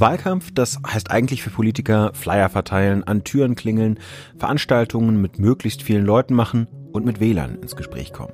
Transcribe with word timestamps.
Wahlkampf, 0.00 0.52
das 0.52 0.78
heißt 0.86 1.10
eigentlich 1.10 1.42
für 1.42 1.50
Politiker 1.50 2.12
Flyer 2.14 2.48
verteilen, 2.48 3.04
an 3.04 3.24
Türen 3.24 3.54
klingeln, 3.54 3.98
Veranstaltungen 4.36 5.20
mit 5.20 5.38
möglichst 5.38 5.82
vielen 5.82 6.04
Leuten 6.04 6.34
machen 6.34 6.68
und 6.92 7.04
mit 7.04 7.20
Wählern 7.20 7.58
ins 7.60 7.74
Gespräch 7.74 8.12
kommen. 8.12 8.32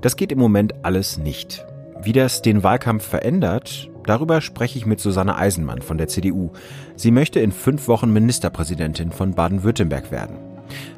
Das 0.00 0.16
geht 0.16 0.32
im 0.32 0.38
Moment 0.38 0.84
alles 0.84 1.18
nicht. 1.18 1.66
Wie 2.02 2.12
das 2.12 2.42
den 2.42 2.62
Wahlkampf 2.62 3.04
verändert, 3.04 3.90
darüber 4.04 4.40
spreche 4.40 4.78
ich 4.78 4.86
mit 4.86 5.00
Susanne 5.00 5.36
Eisenmann 5.36 5.82
von 5.82 5.98
der 5.98 6.08
CDU. 6.08 6.52
Sie 6.94 7.10
möchte 7.10 7.40
in 7.40 7.52
fünf 7.52 7.88
Wochen 7.88 8.12
Ministerpräsidentin 8.12 9.12
von 9.12 9.32
Baden-Württemberg 9.34 10.10
werden. 10.10 10.45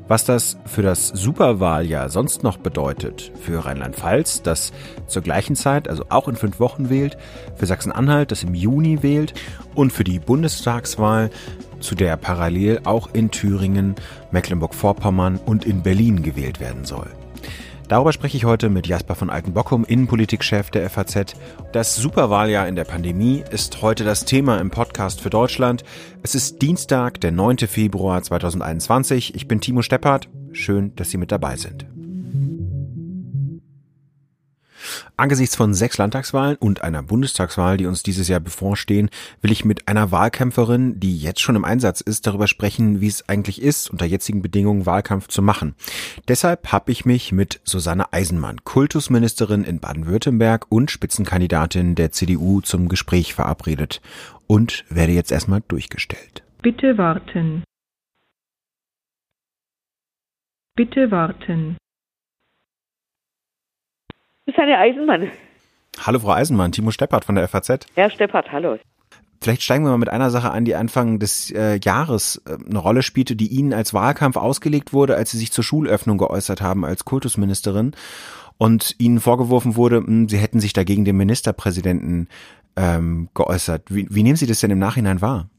Was 0.09 0.25
das 0.25 0.57
für 0.65 0.81
das 0.81 1.09
Superwahljahr 1.09 2.09
sonst 2.09 2.43
noch 2.43 2.57
bedeutet, 2.57 3.31
für 3.43 3.67
Rheinland-Pfalz, 3.67 4.41
das 4.41 4.73
zur 5.07 5.21
gleichen 5.21 5.55
Zeit, 5.55 5.87
also 5.87 6.05
auch 6.09 6.29
in 6.29 6.37
fünf 6.37 6.59
Wochen 6.61 6.89
wählt, 6.89 7.19
für 7.57 7.67
Sachsen-Anhalt, 7.67 8.33
das 8.33 8.43
im 8.43 8.55
Juni 8.55 9.03
wählt 9.03 9.35
und 9.75 9.93
für 9.93 10.05
die 10.05 10.19
Bundestagswahl, 10.19 11.29
zu 11.81 11.95
der 11.95 12.17
parallel 12.17 12.81
auch 12.85 13.11
in 13.13 13.31
Thüringen, 13.31 13.97
Mecklenburg-Vorpommern 14.31 15.39
und 15.45 15.67
in 15.67 15.83
Berlin 15.83 16.23
gewählt 16.23 16.59
werden 16.59 16.87
soll. 16.87 17.09
Darüber 17.89 18.13
spreche 18.13 18.37
ich 18.37 18.45
heute 18.45 18.69
mit 18.69 18.87
Jasper 18.87 19.15
von 19.15 19.31
Altenbockum, 19.31 19.85
Innenpolitikchef 19.85 20.71
der 20.71 20.89
FAZ. 20.91 21.35
Das 21.73 21.97
Superwahljahr 21.97 22.69
in 22.69 22.77
der 22.77 22.85
Pandemie 22.85 23.43
ist 23.51 23.81
heute 23.81 24.05
das 24.05 24.27
Thema 24.27 24.61
im 24.61 24.71
Podcast 24.71 25.23
für 25.23 25.31
Deutschland. 25.31 25.85
Es 26.23 26.35
ist 26.35 26.61
Dienstag, 26.61 27.19
der 27.23 27.33
9. 27.33 27.59
Februar 27.67 28.23
2021. 28.23 29.35
Ich 29.35 29.49
bin 29.49 29.63
Timo 29.63 29.81
Steppert. 29.81 30.29
Schön, 30.53 30.95
dass 30.97 31.11
Sie 31.11 31.17
mit 31.17 31.33
dabei 31.33 31.57
sind. 31.57 31.87
Angesichts 35.19 35.57
von 35.57 35.75
sechs 35.75 35.99
Landtagswahlen 35.99 36.57
und 36.59 36.83
einer 36.83 37.03
Bundestagswahl, 37.03 37.77
die 37.77 37.87
uns 37.87 38.05
dieses 38.05 38.29
Jahr 38.29 38.39
bevorstehen, 38.39 39.11
will 39.43 39.51
ich 39.51 39.65
mit 39.65 39.89
einer 39.89 40.13
Wahlkämpferin, 40.13 41.01
die 41.01 41.19
jetzt 41.19 41.41
schon 41.41 41.57
im 41.57 41.65
Einsatz 41.65 42.01
ist, 42.01 42.29
darüber 42.29 42.47
sprechen, 42.47 43.01
wie 43.01 43.09
es 43.09 43.29
eigentlich 43.29 43.61
ist, 43.61 43.91
unter 43.91 44.07
jetzigen 44.07 44.43
Bedingungen 44.43 44.87
Wahlkampf 44.87 45.27
zu 45.27 45.43
machen. 45.43 45.75
Deshalb 46.29 46.71
habe 46.71 46.93
ich 46.93 47.05
mich 47.05 47.33
mit 47.33 47.61
Susanne 47.65 48.13
Eisenmann, 48.13 48.63
Kultusministerin 48.63 49.65
in 49.65 49.81
Baden-Württemberg 49.81 50.67
und 50.69 50.93
Spitzenkandidatin 50.93 51.97
der 51.97 52.13
CDU 52.13 52.61
zum 52.61 52.89
Gespräch 52.89 53.35
verabredet 53.35 54.01
und 54.47 54.85
werde 54.89 55.15
jetzt 55.15 55.33
erstmal 55.33 55.63
durchgestellt. 55.67 56.45
Bitte 56.63 56.97
warten. 56.97 57.65
Bitte 60.77 61.11
warten. 61.11 61.77
Susanne 64.49 64.79
Eisenmann. 64.79 65.31
Hallo 66.01 66.21
Frau 66.21 66.31
Eisenmann, 66.31 66.73
Timo 66.73 66.91
Steppert 66.91 67.27
von 67.27 67.35
der 67.35 67.47
FAZ. 67.49 67.81
Herr 67.95 68.09
Steppert, 68.09 68.51
hallo. 68.51 68.79
Vielleicht 69.43 69.63
steigen 69.63 69.85
wir 69.85 69.91
mal 69.91 69.99
mit 69.99 70.09
einer 70.09 70.31
Sache 70.31 70.51
an, 70.51 70.65
die 70.65 70.75
Anfang 70.75 71.19
des 71.19 71.51
äh, 71.51 71.79
Jahres 71.85 72.43
äh, 72.47 72.57
eine 72.69 72.79
Rolle 72.79 73.03
spielte, 73.03 73.37
die 73.37 73.49
Ihnen 73.49 73.75
als 73.75 73.93
Wahlkampf 73.93 74.37
ausgelegt 74.37 74.93
wurde, 74.95 75.17
als 75.17 75.33
Sie 75.33 75.39
sich 75.39 75.53
zur 75.53 75.65
Schulöffnung 75.65 76.17
geäußert 76.17 76.63
haben 76.63 76.85
als 76.85 77.05
Kultusministerin 77.05 77.93
und 78.57 78.95
Ihnen 78.99 79.21
vorgeworfen 79.21 79.77
wurde, 79.77 80.01
mh, 80.01 80.07
hm, 80.07 80.29
Sie 80.31 80.39
hätten 80.39 80.61
sich 80.61 80.73
dagegen 80.73 81.05
den 81.05 81.19
Ministerpräsidenten 81.19 82.29
ähm, 82.77 83.29
geäußert. 83.35 83.83
Wie, 83.95 84.07
wie 84.11 84.23
nehmen 84.23 84.37
Sie 84.37 84.47
das 84.47 84.61
denn 84.61 84.71
im 84.71 84.79
Nachhinein 84.79 85.21
wahr? 85.21 85.51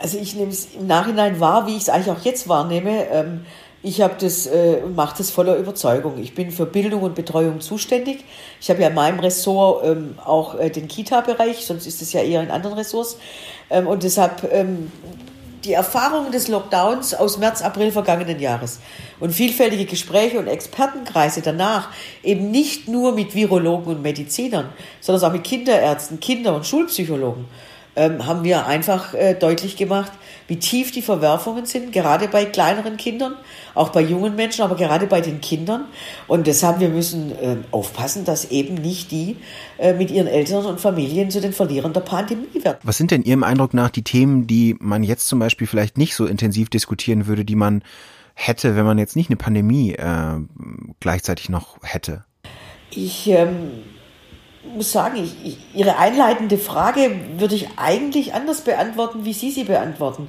Also 0.00 0.18
ich 0.18 0.34
nehme 0.34 0.50
es 0.50 0.74
im 0.74 0.86
Nachhinein 0.86 1.38
wahr, 1.38 1.66
wie 1.68 1.76
ich 1.76 1.82
es 1.82 1.88
eigentlich 1.88 2.10
auch 2.10 2.24
jetzt 2.24 2.48
wahrnehme. 2.48 3.06
Ähm, 3.10 3.40
ich 3.88 4.02
habe 4.02 4.14
das 4.20 4.46
äh, 4.46 4.82
mache 4.94 5.16
das 5.18 5.30
voller 5.30 5.56
Überzeugung. 5.56 6.18
Ich 6.18 6.34
bin 6.34 6.50
für 6.50 6.66
Bildung 6.66 7.02
und 7.02 7.14
Betreuung 7.14 7.60
zuständig. 7.60 8.24
Ich 8.60 8.68
habe 8.68 8.82
ja 8.82 8.88
in 8.88 8.94
meinem 8.94 9.18
Ressort 9.18 9.86
ähm, 9.86 10.18
auch 10.22 10.58
äh, 10.58 10.68
den 10.68 10.88
Kita-Bereich, 10.88 11.64
sonst 11.64 11.86
ist 11.86 12.02
es 12.02 12.12
ja 12.12 12.20
eher 12.20 12.42
in 12.42 12.50
anderen 12.50 12.76
Ressorts. 12.76 13.18
Ähm, 13.70 13.86
und 13.86 14.02
deshalb 14.02 14.46
ähm, 14.52 14.92
die 15.64 15.72
Erfahrungen 15.72 16.32
des 16.32 16.48
Lockdowns 16.48 17.14
aus 17.14 17.38
März, 17.38 17.62
April 17.62 17.90
vergangenen 17.90 18.38
Jahres 18.38 18.78
und 19.20 19.32
vielfältige 19.32 19.86
Gespräche 19.86 20.38
und 20.38 20.46
Expertenkreise 20.46 21.40
danach 21.40 21.88
eben 22.22 22.50
nicht 22.50 22.88
nur 22.88 23.12
mit 23.12 23.34
Virologen 23.34 23.96
und 23.96 24.02
Medizinern, 24.02 24.68
sondern 25.00 25.30
auch 25.30 25.32
mit 25.32 25.44
Kinderärzten, 25.44 26.20
Kinder- 26.20 26.54
und 26.54 26.66
Schulpsychologen 26.66 27.46
ähm, 27.96 28.26
haben 28.26 28.44
wir 28.44 28.66
einfach 28.66 29.14
äh, 29.14 29.34
deutlich 29.34 29.76
gemacht, 29.76 30.12
wie 30.48 30.56
tief 30.56 30.90
die 30.90 31.02
Verwerfungen 31.02 31.66
sind, 31.66 31.92
gerade 31.92 32.26
bei 32.26 32.46
kleineren 32.46 32.96
Kindern, 32.96 33.34
auch 33.74 33.90
bei 33.90 34.00
jungen 34.00 34.34
Menschen, 34.34 34.62
aber 34.62 34.76
gerade 34.76 35.06
bei 35.06 35.20
den 35.20 35.40
Kindern. 35.40 35.84
Und 36.26 36.46
deshalb 36.46 36.80
wir 36.80 36.88
müssen 36.88 37.32
äh, 37.32 37.56
aufpassen, 37.70 38.24
dass 38.24 38.50
eben 38.50 38.74
nicht 38.74 39.10
die 39.10 39.36
äh, 39.78 39.92
mit 39.92 40.10
ihren 40.10 40.26
Eltern 40.26 40.64
und 40.64 40.80
Familien 40.80 41.30
zu 41.30 41.40
den 41.40 41.52
Verlierern 41.52 41.92
der 41.92 42.00
Pandemie 42.00 42.64
werden. 42.64 42.78
Was 42.82 42.96
sind 42.96 43.10
denn 43.10 43.22
Ihrem 43.22 43.44
Eindruck 43.44 43.74
nach 43.74 43.90
die 43.90 44.02
Themen, 44.02 44.46
die 44.46 44.74
man 44.80 45.02
jetzt 45.02 45.28
zum 45.28 45.38
Beispiel 45.38 45.66
vielleicht 45.66 45.98
nicht 45.98 46.14
so 46.14 46.24
intensiv 46.24 46.70
diskutieren 46.70 47.26
würde, 47.26 47.44
die 47.44 47.56
man 47.56 47.82
hätte, 48.34 48.74
wenn 48.74 48.86
man 48.86 48.96
jetzt 48.96 49.16
nicht 49.16 49.28
eine 49.28 49.36
Pandemie 49.36 49.92
äh, 49.92 50.38
gleichzeitig 51.00 51.50
noch 51.50 51.76
hätte? 51.82 52.24
Ich 52.90 53.28
ähm, 53.28 53.82
muss 54.64 54.92
sagen, 54.92 55.22
ich, 55.22 55.34
ich, 55.44 55.58
Ihre 55.74 55.98
einleitende 55.98 56.58
Frage 56.58 57.12
würde 57.38 57.54
ich 57.54 57.68
eigentlich 57.76 58.34
anders 58.34 58.62
beantworten, 58.62 59.24
wie 59.24 59.32
Sie 59.32 59.50
sie 59.50 59.64
beantworten. 59.64 60.28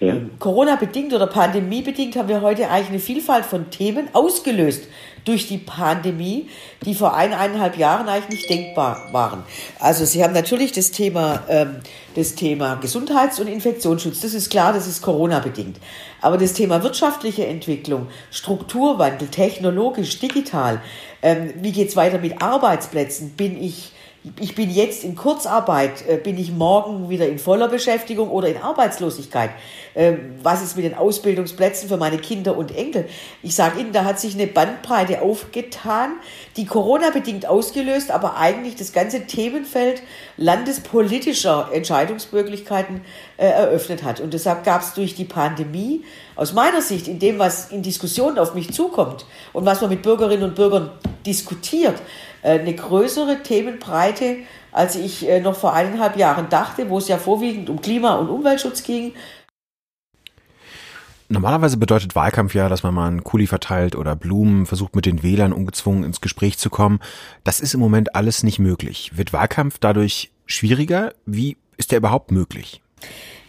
Ja. 0.00 0.16
Corona-bedingt 0.38 1.12
oder 1.12 1.26
pandemiebedingt 1.26 2.16
haben 2.16 2.28
wir 2.28 2.40
heute 2.40 2.70
eigentlich 2.70 2.88
eine 2.88 2.98
Vielfalt 2.98 3.44
von 3.44 3.70
Themen 3.70 4.08
ausgelöst 4.14 4.88
durch 5.24 5.48
die 5.48 5.58
Pandemie, 5.58 6.48
die 6.84 6.94
vor 6.94 7.14
eineinhalb 7.14 7.76
Jahren 7.76 8.08
eigentlich 8.08 8.40
nicht 8.40 8.50
denkbar 8.50 9.08
waren. 9.12 9.42
Also 9.78 10.04
Sie 10.04 10.22
haben 10.22 10.32
natürlich 10.32 10.72
das 10.72 10.90
Thema, 10.90 11.42
ähm, 11.48 11.76
das 12.14 12.34
Thema 12.34 12.76
Gesundheits- 12.76 13.40
und 13.40 13.46
Infektionsschutz. 13.46 14.20
Das 14.20 14.34
ist 14.34 14.50
klar, 14.50 14.72
das 14.72 14.86
ist 14.86 15.02
Corona-bedingt. 15.02 15.78
Aber 16.20 16.38
das 16.38 16.52
Thema 16.52 16.82
wirtschaftliche 16.82 17.46
Entwicklung, 17.46 18.08
Strukturwandel, 18.30 19.28
technologisch, 19.28 20.18
digital, 20.18 20.80
ähm, 21.22 21.52
wie 21.56 21.72
geht's 21.72 21.96
weiter 21.96 22.18
mit 22.18 22.42
Arbeitsplätzen? 22.42 23.30
Bin 23.30 23.62
ich 23.62 23.92
ich 24.38 24.54
bin 24.54 24.70
jetzt 24.70 25.02
in 25.02 25.16
Kurzarbeit, 25.16 26.06
äh, 26.06 26.18
bin 26.18 26.38
ich 26.38 26.52
morgen 26.52 27.08
wieder 27.08 27.26
in 27.26 27.38
voller 27.38 27.68
Beschäftigung 27.68 28.28
oder 28.30 28.48
in 28.48 28.58
Arbeitslosigkeit. 28.58 29.50
Ähm, 29.94 30.34
was 30.42 30.62
ist 30.62 30.76
mit 30.76 30.84
den 30.84 30.94
Ausbildungsplätzen 30.94 31.88
für 31.88 31.96
meine 31.96 32.18
Kinder 32.18 32.56
und 32.56 32.76
Enkel? 32.76 33.08
Ich 33.42 33.54
sage 33.54 33.80
Ihnen, 33.80 33.92
da 33.92 34.04
hat 34.04 34.20
sich 34.20 34.34
eine 34.34 34.46
Bandbreite 34.46 35.22
aufgetan, 35.22 36.12
die 36.58 36.66
Corona-bedingt 36.66 37.46
ausgelöst, 37.46 38.10
aber 38.10 38.36
eigentlich 38.36 38.76
das 38.76 38.92
ganze 38.92 39.26
Themenfeld 39.26 40.02
landespolitischer 40.36 41.70
Entscheidungsmöglichkeiten 41.72 43.00
äh, 43.38 43.46
eröffnet 43.46 44.02
hat. 44.02 44.20
Und 44.20 44.34
deshalb 44.34 44.64
gab 44.64 44.82
es 44.82 44.92
durch 44.92 45.14
die 45.14 45.24
Pandemie 45.24 46.04
aus 46.36 46.52
meiner 46.52 46.82
Sicht 46.82 47.08
in 47.08 47.18
dem, 47.18 47.38
was 47.38 47.70
in 47.70 47.82
Diskussionen 47.82 48.38
auf 48.38 48.54
mich 48.54 48.72
zukommt 48.72 49.24
und 49.54 49.64
was 49.64 49.80
man 49.80 49.88
mit 49.88 50.02
Bürgerinnen 50.02 50.44
und 50.44 50.56
Bürgern 50.56 50.90
diskutiert, 51.26 51.96
äh, 51.96 52.29
eine 52.42 52.74
größere 52.74 53.42
Themenbreite, 53.42 54.36
als 54.72 54.96
ich 54.96 55.28
äh, 55.28 55.40
noch 55.40 55.56
vor 55.56 55.72
eineinhalb 55.72 56.16
Jahren 56.16 56.48
dachte, 56.48 56.88
wo 56.88 56.98
es 56.98 57.08
ja 57.08 57.18
vorwiegend 57.18 57.68
um 57.70 57.80
Klima- 57.80 58.16
und 58.16 58.28
Umweltschutz 58.28 58.82
ging. 58.82 59.12
Normalerweise 61.28 61.76
bedeutet 61.76 62.16
Wahlkampf 62.16 62.56
ja, 62.56 62.68
dass 62.68 62.82
man 62.82 62.92
mal 62.92 63.06
einen 63.06 63.22
Kuli 63.22 63.46
verteilt 63.46 63.94
oder 63.94 64.16
Blumen, 64.16 64.66
versucht 64.66 64.96
mit 64.96 65.06
den 65.06 65.22
Wählern 65.22 65.52
ungezwungen 65.52 66.02
ins 66.02 66.20
Gespräch 66.20 66.58
zu 66.58 66.70
kommen. 66.70 66.98
Das 67.44 67.60
ist 67.60 67.72
im 67.72 67.78
Moment 67.78 68.16
alles 68.16 68.42
nicht 68.42 68.58
möglich. 68.58 69.12
Wird 69.14 69.32
Wahlkampf 69.32 69.78
dadurch 69.78 70.32
schwieriger? 70.46 71.12
Wie 71.26 71.56
ist 71.76 71.92
der 71.92 71.98
überhaupt 71.98 72.32
möglich? 72.32 72.82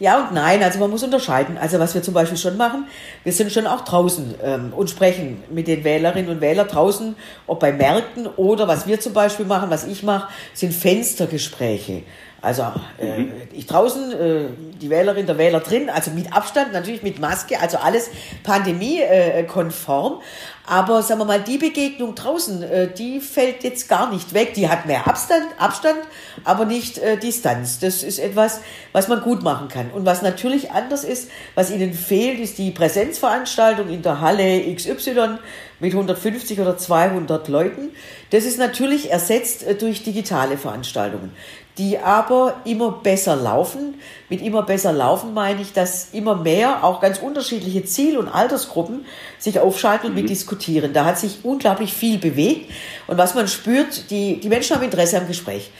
Ja 0.02 0.18
und 0.18 0.34
nein, 0.34 0.62
also 0.62 0.80
man 0.80 0.90
muss 0.90 1.04
unterscheiden. 1.04 1.56
Also 1.56 1.78
was 1.78 1.94
wir 1.94 2.02
zum 2.02 2.12
Beispiel 2.12 2.36
schon 2.36 2.56
machen, 2.56 2.86
wir 3.22 3.32
sind 3.32 3.52
schon 3.52 3.68
auch 3.68 3.82
draußen 3.82 4.34
ähm, 4.42 4.72
und 4.74 4.90
sprechen 4.90 5.44
mit 5.48 5.68
den 5.68 5.84
Wählerinnen 5.84 6.28
und 6.28 6.40
Wählern 6.40 6.66
draußen, 6.66 7.14
ob 7.46 7.60
bei 7.60 7.72
Märkten 7.72 8.26
oder 8.26 8.66
was 8.66 8.86
wir 8.88 8.98
zum 8.98 9.12
Beispiel 9.12 9.46
machen, 9.46 9.70
was 9.70 9.86
ich 9.86 10.02
mache, 10.02 10.28
sind 10.54 10.74
Fenstergespräche. 10.74 12.02
Also 12.42 12.64
äh, 12.98 13.18
mhm. 13.18 13.32
ich 13.52 13.66
draußen, 13.66 14.12
äh, 14.12 14.44
die 14.80 14.90
Wählerin, 14.90 15.26
der 15.26 15.38
Wähler 15.38 15.60
drin, 15.60 15.88
also 15.88 16.10
mit 16.10 16.34
Abstand, 16.34 16.72
natürlich 16.72 17.04
mit 17.04 17.20
Maske, 17.20 17.60
also 17.60 17.78
alles 17.78 18.10
pandemiekonform. 18.42 20.20
Aber 20.66 21.02
sagen 21.02 21.20
wir 21.20 21.24
mal, 21.24 21.40
die 21.40 21.58
Begegnung 21.58 22.16
draußen, 22.16 22.62
äh, 22.64 22.88
die 22.92 23.20
fällt 23.20 23.62
jetzt 23.62 23.88
gar 23.88 24.10
nicht 24.12 24.34
weg. 24.34 24.54
Die 24.54 24.68
hat 24.68 24.86
mehr 24.86 25.06
Abstand, 25.06 25.46
Abstand, 25.58 25.98
aber 26.42 26.64
nicht 26.64 26.98
äh, 26.98 27.16
Distanz. 27.16 27.78
Das 27.78 28.02
ist 28.02 28.18
etwas, 28.18 28.60
was 28.92 29.06
man 29.06 29.20
gut 29.22 29.42
machen 29.42 29.68
kann. 29.68 29.90
Und 29.92 30.04
was 30.04 30.22
natürlich 30.22 30.72
anders 30.72 31.04
ist, 31.04 31.30
was 31.54 31.70
Ihnen 31.70 31.94
fehlt, 31.94 32.40
ist 32.40 32.58
die 32.58 32.72
Präsenzveranstaltung 32.72 33.88
in 33.88 34.02
der 34.02 34.20
Halle 34.20 34.74
XY 34.74 35.38
mit 35.80 35.92
150 35.92 36.60
oder 36.60 36.78
200 36.78 37.48
Leuten. 37.48 37.90
Das 38.30 38.44
ist 38.44 38.58
natürlich 38.58 39.10
ersetzt 39.10 39.64
äh, 39.64 39.74
durch 39.74 40.04
digitale 40.04 40.56
Veranstaltungen. 40.56 41.32
Die 41.78 41.98
aber 41.98 42.56
immer 42.64 42.92
besser 42.92 43.36
laufen. 43.36 43.94
Mit 44.28 44.42
immer 44.42 44.62
besser 44.62 44.92
laufen 44.92 45.34
meine 45.34 45.62
ich, 45.62 45.72
dass 45.72 46.10
immer 46.12 46.36
mehr 46.36 46.84
auch 46.84 47.00
ganz 47.00 47.18
unterschiedliche 47.18 47.84
Ziel- 47.84 48.18
und 48.18 48.28
Altersgruppen 48.28 49.04
sich 49.38 49.58
aufschalten 49.58 50.08
und 50.08 50.14
mhm. 50.14 50.22
mit 50.22 50.30
diskutieren. 50.30 50.92
Da 50.92 51.04
hat 51.04 51.18
sich 51.18 51.44
unglaublich 51.44 51.92
viel 51.92 52.18
bewegt. 52.18 52.70
Und 53.06 53.18
was 53.18 53.34
man 53.34 53.48
spürt, 53.48 54.10
die, 54.10 54.40
die 54.40 54.48
Menschen 54.48 54.76
haben 54.76 54.84
Interesse 54.84 55.18
am 55.18 55.26
Gespräch. 55.26 55.70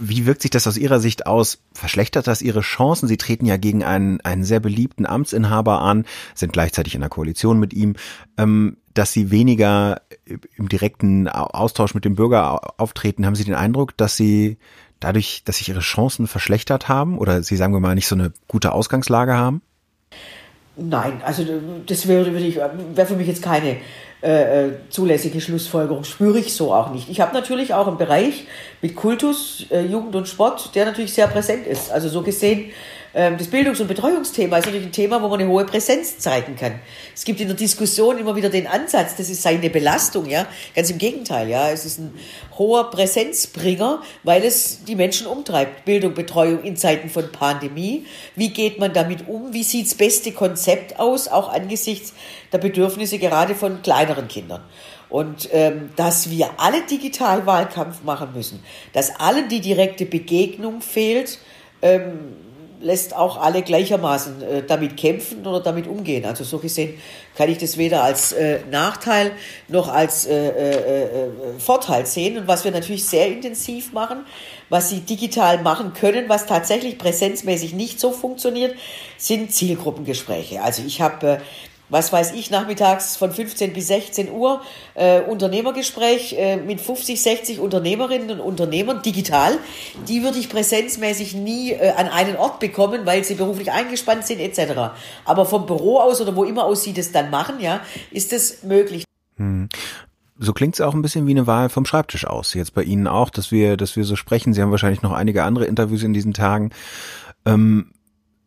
Wie 0.00 0.24
wirkt 0.24 0.40
sich 0.40 0.50
das 0.50 0.66
aus 0.66 0.78
Ihrer 0.78 0.98
Sicht 0.98 1.26
aus? 1.26 1.58
Verschlechtert 1.74 2.26
das 2.26 2.40
Ihre 2.40 2.62
Chancen? 2.62 3.06
Sie 3.06 3.18
treten 3.18 3.44
ja 3.44 3.58
gegen 3.58 3.84
einen, 3.84 4.20
einen 4.22 4.44
sehr 4.44 4.60
beliebten 4.60 5.04
Amtsinhaber 5.04 5.82
an, 5.82 6.06
sind 6.34 6.54
gleichzeitig 6.54 6.94
in 6.94 7.02
einer 7.02 7.10
Koalition 7.10 7.60
mit 7.60 7.74
ihm, 7.74 7.94
ähm, 8.38 8.78
dass 8.94 9.12
Sie 9.12 9.30
weniger 9.30 10.00
im 10.56 10.68
direkten 10.70 11.28
Austausch 11.28 11.94
mit 11.94 12.06
dem 12.06 12.14
Bürger 12.14 12.80
auftreten. 12.80 13.26
Haben 13.26 13.34
Sie 13.34 13.44
den 13.44 13.54
Eindruck, 13.54 13.94
dass 13.96 14.16
Sie 14.16 14.56
dadurch, 15.00 15.42
dass 15.44 15.58
sich 15.58 15.68
Ihre 15.68 15.80
Chancen 15.80 16.26
verschlechtert 16.26 16.88
haben 16.88 17.18
oder 17.18 17.42
Sie, 17.42 17.56
sagen 17.56 17.72
wir 17.72 17.80
mal, 17.80 17.94
nicht 17.94 18.08
so 18.08 18.14
eine 18.14 18.32
gute 18.48 18.72
Ausgangslage 18.72 19.34
haben? 19.34 19.62
Nein, 20.76 21.20
also 21.24 21.44
das 21.86 22.08
wäre, 22.08 22.34
wäre 22.34 23.06
für 23.06 23.16
mich 23.16 23.28
jetzt 23.28 23.42
keine 23.42 23.76
äh, 24.24 24.70
zulässige 24.88 25.40
Schlussfolgerung. 25.40 26.02
Spüre 26.02 26.38
ich 26.38 26.54
so 26.54 26.72
auch 26.72 26.90
nicht. 26.90 27.08
Ich 27.10 27.20
habe 27.20 27.34
natürlich 27.34 27.74
auch 27.74 27.86
einen 27.86 27.98
Bereich 27.98 28.46
mit 28.82 28.96
Kultus, 28.96 29.66
äh, 29.70 29.82
Jugend 29.82 30.16
und 30.16 30.26
Sport, 30.26 30.74
der 30.74 30.86
natürlich 30.86 31.12
sehr 31.12 31.28
präsent 31.28 31.66
ist. 31.66 31.92
Also 31.92 32.08
so 32.08 32.22
gesehen 32.22 32.72
das 33.14 33.46
Bildungs- 33.46 33.80
und 33.80 33.86
Betreuungsthema 33.86 34.58
ist 34.58 34.66
natürlich 34.66 34.86
ein 34.88 34.92
Thema, 34.92 35.22
wo 35.22 35.28
man 35.28 35.38
eine 35.38 35.48
hohe 35.48 35.64
Präsenz 35.64 36.18
zeigen 36.18 36.56
kann. 36.56 36.80
Es 37.14 37.24
gibt 37.24 37.40
in 37.40 37.46
der 37.46 37.56
Diskussion 37.56 38.18
immer 38.18 38.34
wieder 38.34 38.50
den 38.50 38.66
Ansatz, 38.66 39.14
das 39.14 39.30
ist 39.30 39.40
seine 39.40 39.70
Belastung, 39.70 40.28
ja. 40.28 40.48
Ganz 40.74 40.90
im 40.90 40.98
Gegenteil, 40.98 41.48
ja. 41.48 41.70
Es 41.70 41.84
ist 41.84 42.00
ein 42.00 42.12
hoher 42.58 42.90
Präsenzbringer, 42.90 44.02
weil 44.24 44.44
es 44.44 44.82
die 44.82 44.96
Menschen 44.96 45.28
umtreibt. 45.28 45.84
Bildung, 45.84 46.14
Betreuung 46.14 46.64
in 46.64 46.76
Zeiten 46.76 47.08
von 47.08 47.30
Pandemie. 47.30 48.04
Wie 48.34 48.48
geht 48.48 48.80
man 48.80 48.92
damit 48.92 49.28
um? 49.28 49.52
Wie 49.52 49.62
sieht 49.62 49.86
das 49.86 49.94
beste 49.94 50.32
Konzept 50.32 50.98
aus, 50.98 51.28
auch 51.28 51.52
angesichts 51.52 52.14
der 52.52 52.58
Bedürfnisse 52.58 53.18
gerade 53.18 53.54
von 53.54 53.80
kleineren 53.82 54.26
Kindern? 54.26 54.64
Und 55.08 55.48
ähm, 55.52 55.90
dass 55.94 56.30
wir 56.30 56.50
alle 56.56 56.82
digital 56.82 57.46
Wahlkampf 57.46 58.02
machen 58.02 58.30
müssen, 58.34 58.60
dass 58.92 59.20
allen 59.20 59.48
die 59.48 59.60
direkte 59.60 60.04
Begegnung 60.04 60.80
fehlt, 60.80 61.38
ähm, 61.80 62.34
lässt 62.84 63.16
auch 63.16 63.40
alle 63.40 63.62
gleichermaßen 63.62 64.42
äh, 64.42 64.62
damit 64.62 64.96
kämpfen 64.96 65.46
oder 65.46 65.60
damit 65.60 65.86
umgehen. 65.86 66.24
Also 66.24 66.44
so 66.44 66.58
gesehen 66.58 66.94
kann 67.34 67.48
ich 67.48 67.58
das 67.58 67.78
weder 67.78 68.04
als 68.04 68.32
äh, 68.32 68.60
Nachteil 68.70 69.32
noch 69.68 69.88
als 69.88 70.26
äh, 70.26 70.48
äh, 70.48 71.02
äh, 71.02 71.28
Vorteil 71.58 72.06
sehen. 72.06 72.38
Und 72.38 72.46
was 72.46 72.64
wir 72.64 72.70
natürlich 72.70 73.06
sehr 73.06 73.26
intensiv 73.28 73.92
machen, 73.92 74.26
was 74.68 74.90
sie 74.90 75.00
digital 75.00 75.62
machen 75.62 75.94
können, 75.94 76.28
was 76.28 76.46
tatsächlich 76.46 76.98
präsenzmäßig 76.98 77.72
nicht 77.72 77.98
so 77.98 78.12
funktioniert, 78.12 78.76
sind 79.16 79.52
Zielgruppengespräche. 79.52 80.62
Also 80.62 80.82
ich 80.86 81.00
habe 81.00 81.40
was 81.94 82.12
weiß 82.12 82.32
ich, 82.32 82.50
nachmittags 82.50 83.16
von 83.16 83.30
15 83.30 83.72
bis 83.72 83.86
16 83.86 84.32
Uhr 84.32 84.62
äh, 84.94 85.20
Unternehmergespräch 85.20 86.34
äh, 86.36 86.56
mit 86.56 86.80
50, 86.80 87.22
60 87.22 87.60
Unternehmerinnen 87.60 88.32
und 88.32 88.40
Unternehmern 88.40 89.00
digital. 89.00 89.56
Die 90.08 90.24
würde 90.24 90.38
ich 90.38 90.48
präsenzmäßig 90.48 91.34
nie 91.34 91.70
äh, 91.70 91.92
an 91.92 92.08
einen 92.08 92.34
Ort 92.36 92.58
bekommen, 92.58 93.06
weil 93.06 93.22
sie 93.22 93.36
beruflich 93.36 93.70
eingespannt 93.70 94.26
sind 94.26 94.40
etc. 94.40 94.90
Aber 95.24 95.46
vom 95.46 95.66
Büro 95.66 96.00
aus 96.00 96.20
oder 96.20 96.34
wo 96.34 96.42
immer 96.42 96.64
aus 96.64 96.82
sie 96.82 96.94
das 96.94 97.12
dann 97.12 97.30
machen, 97.30 97.60
ja, 97.60 97.80
ist 98.10 98.32
das 98.32 98.64
möglich. 98.64 99.04
Hm. 99.36 99.68
So 100.36 100.52
klingt 100.52 100.74
es 100.74 100.80
auch 100.80 100.94
ein 100.94 101.02
bisschen 101.02 101.28
wie 101.28 101.30
eine 101.30 101.46
Wahl 101.46 101.68
vom 101.68 101.86
Schreibtisch 101.86 102.26
aus. 102.26 102.54
Jetzt 102.54 102.74
bei 102.74 102.82
Ihnen 102.82 103.06
auch, 103.06 103.30
dass 103.30 103.52
wir, 103.52 103.76
dass 103.76 103.94
wir 103.94 104.02
so 104.02 104.16
sprechen. 104.16 104.52
Sie 104.52 104.60
haben 104.60 104.72
wahrscheinlich 104.72 105.02
noch 105.02 105.12
einige 105.12 105.44
andere 105.44 105.66
Interviews 105.66 106.02
in 106.02 106.12
diesen 106.12 106.34
Tagen. 106.34 106.70
Ähm, 107.46 107.93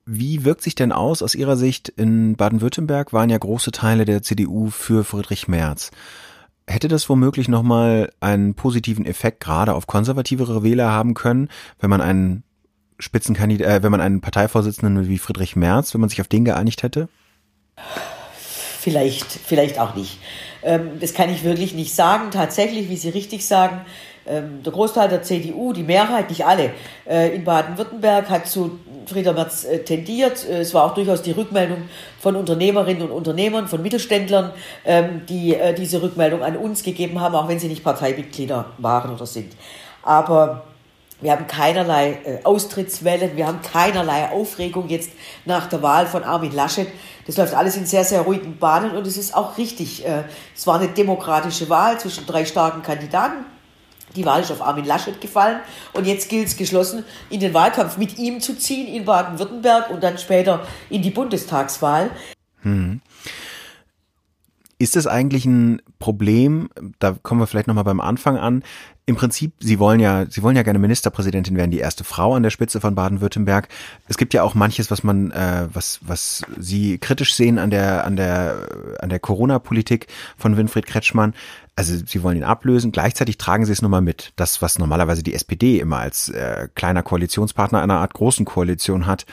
wie 0.07 0.45
wirkt 0.45 0.61
sich 0.61 0.73
denn 0.73 0.93
aus 0.93 1.21
aus 1.21 1.35
Ihrer 1.35 1.57
Sicht? 1.57 1.89
In 1.89 2.37
Baden-Württemberg 2.37 3.11
waren 3.11 3.29
ja 3.29 3.37
große 3.37 3.71
Teile 3.71 4.05
der 4.05 4.23
CDU 4.23 4.69
für 4.69 5.03
Friedrich 5.03 5.49
Merz. 5.49 5.91
Hätte 6.65 6.87
das 6.87 7.09
womöglich 7.09 7.49
nochmal 7.49 8.11
einen 8.21 8.55
positiven 8.55 9.05
Effekt 9.05 9.41
gerade 9.41 9.75
auf 9.75 9.85
konservativere 9.85 10.63
Wähler 10.63 10.91
haben 10.91 11.13
können, 11.13 11.49
wenn 11.79 11.89
man 11.89 12.01
einen 12.01 12.43
Spitzenkandidat, 12.99 13.67
äh, 13.67 13.83
wenn 13.83 13.91
man 13.91 14.01
einen 14.01 14.21
Parteivorsitzenden 14.21 15.09
wie 15.09 15.17
Friedrich 15.17 15.57
Merz, 15.57 15.93
wenn 15.93 16.01
man 16.01 16.09
sich 16.09 16.21
auf 16.21 16.27
den 16.29 16.45
geeinigt 16.45 16.83
hätte? 16.83 17.09
Vielleicht, 18.79 19.25
vielleicht 19.25 19.77
auch 19.77 19.93
nicht. 19.95 20.19
Ähm, 20.63 20.99
das 21.01 21.13
kann 21.13 21.29
ich 21.29 21.43
wirklich 21.43 21.73
nicht 21.73 21.93
sagen. 21.93 22.31
Tatsächlich, 22.31 22.89
wie 22.89 22.95
Sie 22.95 23.09
richtig 23.09 23.45
sagen, 23.45 23.81
der 24.27 24.73
Großteil 24.73 25.09
der 25.09 25.23
CDU, 25.23 25.73
die 25.73 25.83
Mehrheit, 25.83 26.29
nicht 26.29 26.45
alle, 26.45 26.71
äh, 27.07 27.33
in 27.33 27.43
Baden-Württemberg 27.43 28.29
hat 28.29 28.47
zu 28.47 28.79
Frieder 29.07 29.33
Merz 29.33 29.63
äh, 29.63 29.79
tendiert. 29.79 30.45
Äh, 30.47 30.59
es 30.59 30.73
war 30.73 30.83
auch 30.83 30.93
durchaus 30.93 31.21
die 31.21 31.31
Rückmeldung 31.31 31.83
von 32.19 32.35
Unternehmerinnen 32.35 33.03
und 33.03 33.11
Unternehmern, 33.11 33.67
von 33.67 33.81
Mittelständlern, 33.81 34.51
ähm, 34.85 35.21
die 35.27 35.57
diese 35.77 36.01
Rückmeldung 36.01 36.43
an 36.43 36.57
uns 36.57 36.83
gegeben 36.83 37.21
haben, 37.21 37.35
auch 37.35 37.47
wenn 37.47 37.59
sie 37.59 37.67
nicht 37.67 37.83
Parteimitglieder 37.83 38.65
waren 38.77 39.13
oder 39.13 39.25
sind. 39.25 39.53
Aber 40.03 40.63
wir 41.21 41.31
haben 41.31 41.47
keinerlei 41.47 42.41
Austrittswellen, 42.43 43.35
wir 43.37 43.47
haben 43.47 43.61
keinerlei 43.61 44.29
Aufregung 44.29 44.87
jetzt 44.89 45.11
nach 45.45 45.67
der 45.67 45.81
Wahl 45.81 46.05
von 46.05 46.23
Armin 46.23 46.51
Laschet. 46.51 46.87
Das 47.25 47.37
läuft 47.37 47.55
alles 47.55 47.75
in 47.75 47.85
sehr, 47.85 48.03
sehr 48.03 48.21
ruhigen 48.21 48.57
Bahnen 48.57 48.95
und 48.95 49.07
es 49.07 49.17
ist 49.17 49.35
auch 49.35 49.57
richtig. 49.57 50.05
Es 50.55 50.67
war 50.67 50.79
eine 50.79 50.89
demokratische 50.89 51.69
Wahl 51.69 51.99
zwischen 51.99 52.27
drei 52.27 52.45
starken 52.45 52.83
Kandidaten 52.83 53.45
die 54.17 54.25
Wahl 54.25 54.41
ist 54.41 54.51
auf 54.51 54.61
Armin 54.61 54.85
Laschet 54.85 55.21
gefallen 55.21 55.59
und 55.93 56.05
jetzt 56.05 56.27
gilt 56.29 56.47
es 56.47 56.57
geschlossen, 56.57 57.05
in 57.29 57.39
den 57.39 57.53
Wahlkampf 57.53 57.97
mit 57.97 58.17
ihm 58.17 58.41
zu 58.41 58.57
ziehen 58.57 58.87
in 58.87 59.05
Baden-Württemberg 59.05 59.89
und 59.89 60.03
dann 60.03 60.17
später 60.17 60.65
in 60.89 61.01
die 61.01 61.11
Bundestagswahl. 61.11 62.09
Hm. 62.63 63.01
Ist 64.79 64.95
es 64.95 65.07
eigentlich 65.07 65.45
ein 65.45 65.81
Problem, 65.99 66.69
da 66.99 67.15
kommen 67.23 67.41
wir 67.41 67.47
vielleicht 67.47 67.67
nochmal 67.67 67.83
beim 67.83 67.99
Anfang 67.99 68.37
an, 68.37 68.63
im 69.09 69.15
Prinzip, 69.15 69.53
Sie 69.59 69.79
wollen 69.79 70.01
ja, 70.01 70.25
Sie 70.29 70.43
wollen 70.43 70.57
ja 70.57 70.63
gerne 70.63 70.79
Ministerpräsidentin 70.79 71.55
werden, 71.55 71.71
die 71.71 71.79
erste 71.79 72.03
Frau 72.03 72.35
an 72.35 72.43
der 72.43 72.49
Spitze 72.49 72.81
von 72.81 72.93
Baden-Württemberg. 72.93 73.69
Es 74.09 74.17
gibt 74.17 74.33
ja 74.33 74.43
auch 74.43 74.53
manches, 74.53 74.91
was 74.91 75.01
man, 75.01 75.31
äh, 75.31 75.69
was, 75.71 76.01
was 76.01 76.41
Sie 76.59 76.97
kritisch 76.97 77.33
sehen 77.33 77.57
an 77.57 77.69
der, 77.69 78.03
an 78.03 78.17
der, 78.17 78.67
an 78.99 79.07
der 79.07 79.19
Corona-Politik 79.19 80.07
von 80.37 80.57
Winfried 80.57 80.87
Kretschmann. 80.87 81.33
Also 81.77 81.95
Sie 82.05 82.21
wollen 82.21 82.35
ihn 82.35 82.43
ablösen, 82.43 82.91
gleichzeitig 82.91 83.37
tragen 83.37 83.65
Sie 83.65 83.71
es 83.71 83.81
nun 83.81 83.91
mal 83.91 84.01
mit. 84.01 84.33
Das, 84.35 84.61
was 84.61 84.77
normalerweise 84.77 85.23
die 85.23 85.33
SPD 85.33 85.79
immer 85.79 85.99
als 85.99 86.27
äh, 86.27 86.67
kleiner 86.75 87.01
Koalitionspartner 87.01 87.81
einer 87.81 87.99
Art 87.99 88.13
großen 88.13 88.45
Koalition 88.45 89.05
hat. 89.05 89.25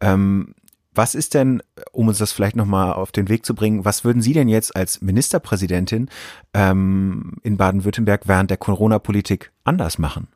Ähm, 0.00 0.54
was 0.96 1.14
ist 1.14 1.34
denn, 1.34 1.62
um 1.92 2.08
uns 2.08 2.18
das 2.18 2.32
vielleicht 2.32 2.56
nochmal 2.56 2.92
auf 2.92 3.12
den 3.12 3.28
Weg 3.28 3.44
zu 3.44 3.54
bringen, 3.54 3.84
was 3.84 4.04
würden 4.04 4.22
Sie 4.22 4.32
denn 4.32 4.48
jetzt 4.48 4.74
als 4.74 5.00
Ministerpräsidentin 5.00 6.08
ähm, 6.54 7.34
in 7.42 7.56
Baden-Württemberg 7.56 8.22
während 8.26 8.50
der 8.50 8.56
Corona-Politik 8.56 9.52
anders 9.64 9.98
machen? 9.98 10.28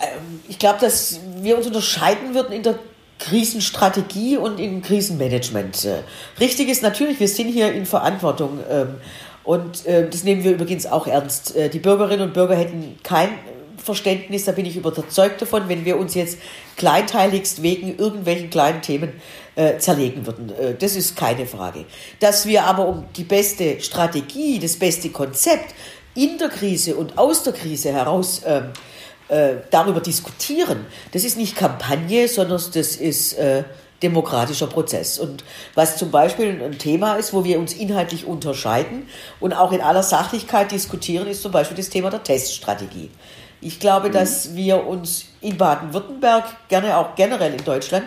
Ähm, 0.00 0.40
ich 0.48 0.58
glaube, 0.58 0.80
dass 0.80 1.20
wir 1.40 1.56
uns 1.56 1.66
unterscheiden 1.66 2.34
würden 2.34 2.52
in 2.52 2.62
der 2.62 2.78
Krisenstrategie 3.18 4.36
und 4.36 4.58
im 4.60 4.82
Krisenmanagement. 4.82 5.84
Äh, 5.84 6.02
richtig 6.40 6.68
ist 6.68 6.82
natürlich, 6.82 7.20
wir 7.20 7.28
sind 7.28 7.48
hier 7.48 7.72
in 7.72 7.86
Verantwortung. 7.86 8.58
Ähm, 8.70 8.96
und 9.44 9.86
äh, 9.86 10.08
das 10.08 10.24
nehmen 10.24 10.42
wir 10.42 10.52
übrigens 10.52 10.86
auch 10.86 11.06
ernst. 11.06 11.54
Äh, 11.54 11.68
die 11.68 11.78
Bürgerinnen 11.78 12.28
und 12.28 12.34
Bürger 12.34 12.56
hätten 12.56 12.98
kein 13.02 13.28
Verständnis, 13.84 14.44
da 14.44 14.52
bin 14.52 14.66
ich 14.66 14.76
überzeugt 14.76 15.42
davon, 15.42 15.68
wenn 15.68 15.84
wir 15.84 15.98
uns 15.98 16.14
jetzt 16.14 16.38
kleinteiligst 16.76 17.62
wegen 17.62 17.98
irgendwelchen 17.98 18.50
kleinen 18.50 18.82
Themen 18.82 19.12
äh, 19.56 19.78
zerlegen 19.78 20.26
würden. 20.26 20.50
Äh, 20.50 20.74
das 20.74 20.96
ist 20.96 21.16
keine 21.16 21.46
Frage. 21.46 21.84
Dass 22.20 22.46
wir 22.46 22.64
aber 22.64 22.86
um 22.86 23.04
die 23.16 23.24
beste 23.24 23.80
Strategie, 23.80 24.58
das 24.58 24.76
beste 24.76 25.10
Konzept 25.10 25.74
in 26.14 26.38
der 26.38 26.48
Krise 26.48 26.96
und 26.96 27.18
aus 27.18 27.42
der 27.42 27.52
Krise 27.52 27.92
heraus 27.92 28.42
ähm, 28.46 28.70
äh, 29.28 29.56
darüber 29.70 30.00
diskutieren, 30.00 30.86
das 31.12 31.24
ist 31.24 31.36
nicht 31.36 31.56
Kampagne, 31.56 32.28
sondern 32.28 32.60
das 32.72 32.96
ist 32.96 33.34
äh, 33.34 33.64
demokratischer 34.02 34.66
Prozess. 34.66 35.18
Und 35.18 35.44
was 35.74 35.96
zum 35.96 36.10
Beispiel 36.10 36.62
ein 36.62 36.78
Thema 36.78 37.14
ist, 37.16 37.32
wo 37.32 37.44
wir 37.44 37.58
uns 37.58 37.72
inhaltlich 37.72 38.26
unterscheiden 38.26 39.08
und 39.40 39.52
auch 39.52 39.72
in 39.72 39.80
aller 39.80 40.02
Sachlichkeit 40.02 40.72
diskutieren, 40.72 41.26
ist 41.26 41.42
zum 41.42 41.52
Beispiel 41.52 41.76
das 41.76 41.88
Thema 41.88 42.10
der 42.10 42.22
Teststrategie. 42.22 43.10
Ich 43.64 43.80
glaube, 43.80 44.08
mhm. 44.08 44.12
dass 44.12 44.54
wir 44.54 44.86
uns 44.86 45.26
in 45.40 45.56
Baden-Württemberg, 45.56 46.44
gerne 46.68 46.96
auch 46.98 47.14
generell 47.14 47.54
in 47.54 47.64
Deutschland, 47.64 48.04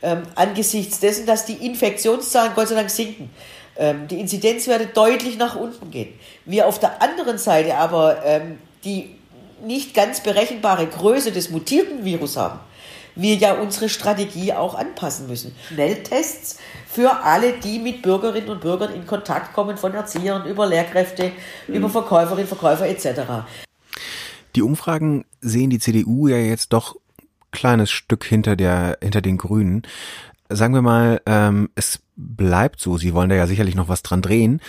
ähm, 0.00 0.22
angesichts 0.34 1.00
dessen, 1.00 1.26
dass 1.26 1.44
die 1.44 1.54
Infektionszahlen 1.66 2.52
Gott 2.54 2.68
sei 2.68 2.76
Dank 2.76 2.90
sinken, 2.90 3.30
ähm, 3.76 4.06
die 4.08 4.20
Inzidenzwerte 4.20 4.86
deutlich 4.86 5.38
nach 5.38 5.56
unten 5.56 5.90
gehen. 5.90 6.14
Wir 6.44 6.66
auf 6.66 6.78
der 6.78 7.02
anderen 7.02 7.38
Seite 7.38 7.76
aber 7.76 8.24
ähm, 8.24 8.58
die 8.84 9.16
nicht 9.64 9.94
ganz 9.94 10.20
berechenbare 10.20 10.86
Größe 10.86 11.32
des 11.32 11.50
mutierten 11.50 12.04
Virus 12.04 12.36
haben, 12.36 12.58
wir 13.14 13.34
ja 13.36 13.54
unsere 13.54 13.88
Strategie 13.88 14.52
auch 14.52 14.74
anpassen 14.74 15.26
müssen. 15.26 15.54
Schnelltests 15.68 16.58
für 16.88 17.22
alle, 17.22 17.52
die 17.54 17.78
mit 17.78 18.02
Bürgerinnen 18.02 18.48
und 18.48 18.60
Bürgern 18.60 18.94
in 18.94 19.06
Kontakt 19.06 19.52
kommen, 19.52 19.76
von 19.76 19.94
Erziehern 19.94 20.46
über 20.46 20.66
Lehrkräfte, 20.66 21.32
mhm. 21.66 21.74
über 21.74 21.88
Verkäuferinnen, 21.88 22.48
Verkäufer 22.48 22.86
etc. 22.88 23.20
Die 24.54 24.62
Umfragen 24.62 25.24
sehen 25.40 25.70
die 25.70 25.78
CDU 25.78 26.28
ja 26.28 26.36
jetzt 26.36 26.72
doch 26.72 26.96
kleines 27.50 27.90
Stück 27.90 28.24
hinter 28.24 28.56
der 28.56 28.98
hinter 29.02 29.20
den 29.20 29.38
Grünen. 29.38 29.82
Sagen 30.48 30.74
wir 30.74 30.82
mal, 30.82 31.20
ähm, 31.26 31.70
es 31.74 32.00
bleibt 32.16 32.80
so. 32.80 32.98
Sie 32.98 33.14
wollen 33.14 33.30
da 33.30 33.36
ja 33.36 33.46
sicherlich 33.46 33.74
noch 33.74 33.88
was 33.88 34.02
dran 34.02 34.22
drehen. 34.22 34.60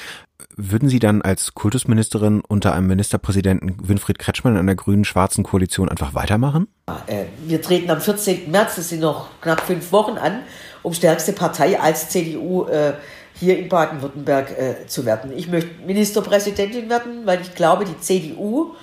Würden 0.56 0.88
Sie 0.88 1.00
dann 1.00 1.22
als 1.22 1.54
Kultusministerin 1.56 2.42
unter 2.42 2.74
einem 2.74 2.88
Ministerpräsidenten 2.88 3.88
Winfried 3.88 4.20
Kretschmann 4.20 4.56
in 4.56 4.66
der 4.66 4.76
grünen 4.76 5.04
schwarzen 5.04 5.44
Koalition 5.44 5.90
einfach 5.90 6.14
weitermachen? 6.14 6.68
Äh, 7.08 7.26
wir 7.46 7.62
treten 7.62 7.90
am 7.90 8.00
14. 8.00 8.52
März, 8.52 8.76
das 8.76 8.90
sind 8.90 9.02
noch 9.02 9.30
knapp 9.42 9.62
fünf 9.62 9.92
Wochen 9.92 10.18
an, 10.18 10.42
um 10.84 10.94
stärkste 10.94 11.34
Partei 11.34 11.80
als 11.80 12.10
CDU 12.10 12.66
äh, 12.66 12.94
hier 13.34 13.58
in 13.58 13.68
Baden-Württemberg 13.68 14.52
äh, 14.58 14.88
zu 14.88 15.06
werden. 15.06 15.32
Ich 15.36 15.48
möchte 15.48 15.70
Ministerpräsidentin 15.86 16.90
werden, 16.90 17.26
weil 17.26 17.42
ich 17.42 17.56
glaube, 17.56 17.86
die 17.86 18.00
CDU 18.00 18.76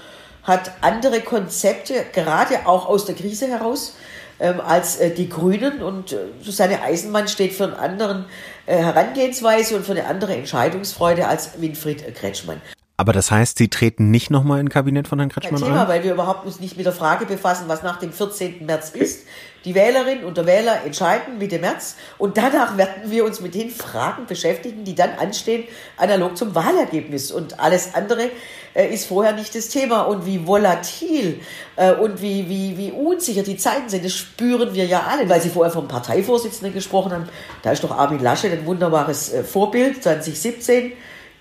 hat 0.43 0.73
andere 0.81 1.21
Konzepte, 1.21 2.05
gerade 2.13 2.67
auch 2.67 2.87
aus 2.87 3.05
der 3.05 3.15
Krise 3.15 3.47
heraus, 3.47 3.97
ähm, 4.39 4.61
als 4.61 4.97
äh, 4.97 5.15
die 5.15 5.29
Grünen. 5.29 5.83
Und 5.83 6.13
äh, 6.13 6.17
Susanne 6.43 6.83
Eisenmann 6.83 7.29
steht 7.29 7.53
für 7.53 7.65
einen 7.65 7.75
anderen 7.75 8.25
äh, 8.67 8.77
Herangehensweise 8.77 9.77
und 9.77 9.85
für 9.85 9.93
eine 9.93 10.07
andere 10.07 10.35
Entscheidungsfreude 10.35 11.27
als 11.27 11.61
Winfried 11.61 12.15
Kretschmann. 12.15 12.61
Aber 12.97 13.15
das 13.15 13.31
heißt, 13.31 13.57
Sie 13.57 13.69
treten 13.69 14.11
nicht 14.11 14.31
nochmal 14.31 14.61
in 14.61 14.69
Kabinett 14.69 15.09
von 15.09 15.19
Herrn 15.19 15.31
Kretschmann 15.31 15.61
Kein 15.61 15.71
Thema, 15.71 15.83
ein? 15.83 15.89
weil 15.89 16.05
wir 16.05 16.13
überhaupt 16.13 16.45
uns 16.45 16.61
nicht 16.61 16.77
mit 16.77 16.85
der 16.85 16.93
Frage 16.93 17.25
befassen, 17.25 17.65
was 17.67 17.83
nach 17.83 17.99
dem 17.99 18.13
14. 18.13 18.67
März 18.67 18.91
ist. 18.91 19.27
Die 19.65 19.75
Wählerinnen 19.75 20.25
und 20.25 20.39
der 20.39 20.47
Wähler 20.47 20.85
entscheiden 20.87 21.37
Mitte 21.37 21.59
März 21.59 21.97
und 22.17 22.39
danach 22.39 22.79
werden 22.79 23.11
wir 23.11 23.27
uns 23.27 23.41
mit 23.41 23.55
den 23.55 23.71
Fragen 23.71 24.25
beschäftigen, 24.27 24.85
die 24.85 24.95
dann 24.95 25.11
anstehen, 25.19 25.65
analog 25.99 26.37
zum 26.37 26.55
Wahlergebnis. 26.55 27.31
Und 27.31 27.61
alles 27.61 27.95
andere 27.95 28.31
äh, 28.75 28.87
ist 28.87 29.07
vorher 29.07 29.33
nicht 29.33 29.55
das 29.55 29.69
Thema. 29.69 30.03
Und 30.03 30.25
wie 30.25 30.47
volatil 30.47 31.41
äh, 31.77 31.93
und 31.93 32.23
wie, 32.23 32.49
wie, 32.49 32.79
wie 32.79 32.91
unsicher 32.91 33.43
die 33.43 33.59
Zeiten 33.59 33.91
sind, 33.91 34.03
das 34.03 34.15
spüren 34.15 34.73
wir 34.73 34.87
ja 34.87 35.03
alle. 35.09 35.29
Weil 35.29 35.43
Sie 35.43 35.51
vorher 35.51 35.73
vom 35.73 35.89
Parteivorsitzenden 35.89 36.73
gesprochen 36.73 37.13
haben, 37.13 37.29
da 37.63 37.73
ist 37.73 37.85
doch 37.85 37.91
Armin 37.91 38.21
Laschet 38.21 38.51
ein 38.51 38.65
wunderbares 38.65 39.31
äh, 39.31 39.45
Vorbild, 39.45 40.03
2017 40.03 40.93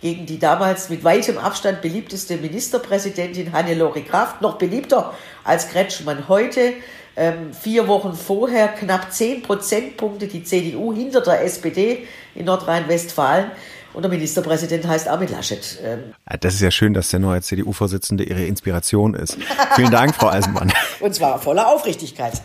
gegen 0.02 0.26
die 0.26 0.40
damals 0.40 0.90
mit 0.90 1.04
weitem 1.04 1.38
Abstand 1.38 1.82
beliebteste 1.82 2.38
Ministerpräsidentin 2.38 3.52
Hannelore 3.52 4.02
Kraft, 4.02 4.42
noch 4.42 4.58
beliebter 4.58 5.14
als 5.44 5.70
Kretschmann 5.70 6.30
heute. 6.30 6.74
Ähm, 7.20 7.54
vier 7.54 7.90
Wochen 7.90 8.14
vorher 8.14 8.70
knapp 8.70 9.12
zehn 9.12 9.42
Prozentpunkte 9.42 10.28
die 10.28 10.42
CDU 10.42 10.94
hinter 10.94 11.20
der 11.20 11.44
SPD 11.44 12.08
in 12.34 12.46
Nordrhein-Westfalen. 12.46 13.52
Und 13.94 14.04
der 14.04 14.10
Ministerpräsident 14.10 14.88
heißt 14.88 15.10
Armin 15.10 15.28
Laschet. 15.28 15.80
Ähm, 15.84 16.14
Das 16.40 16.54
ist 16.54 16.62
ja 16.62 16.72
schön, 16.72 16.94
dass 16.94 17.10
der 17.10 17.20
neue 17.20 17.42
CDU-Vorsitzende 17.42 18.24
Ihre 18.24 18.46
Inspiration 18.46 19.16
ist. 19.16 19.38
Vielen 19.76 19.92
Dank, 19.92 20.16
Frau 20.16 20.30
Eisenmann. 20.30 20.72
und 21.02 21.14
zwar 21.14 21.40
voller 21.40 21.68
Aufrichtigkeit. 21.68 22.42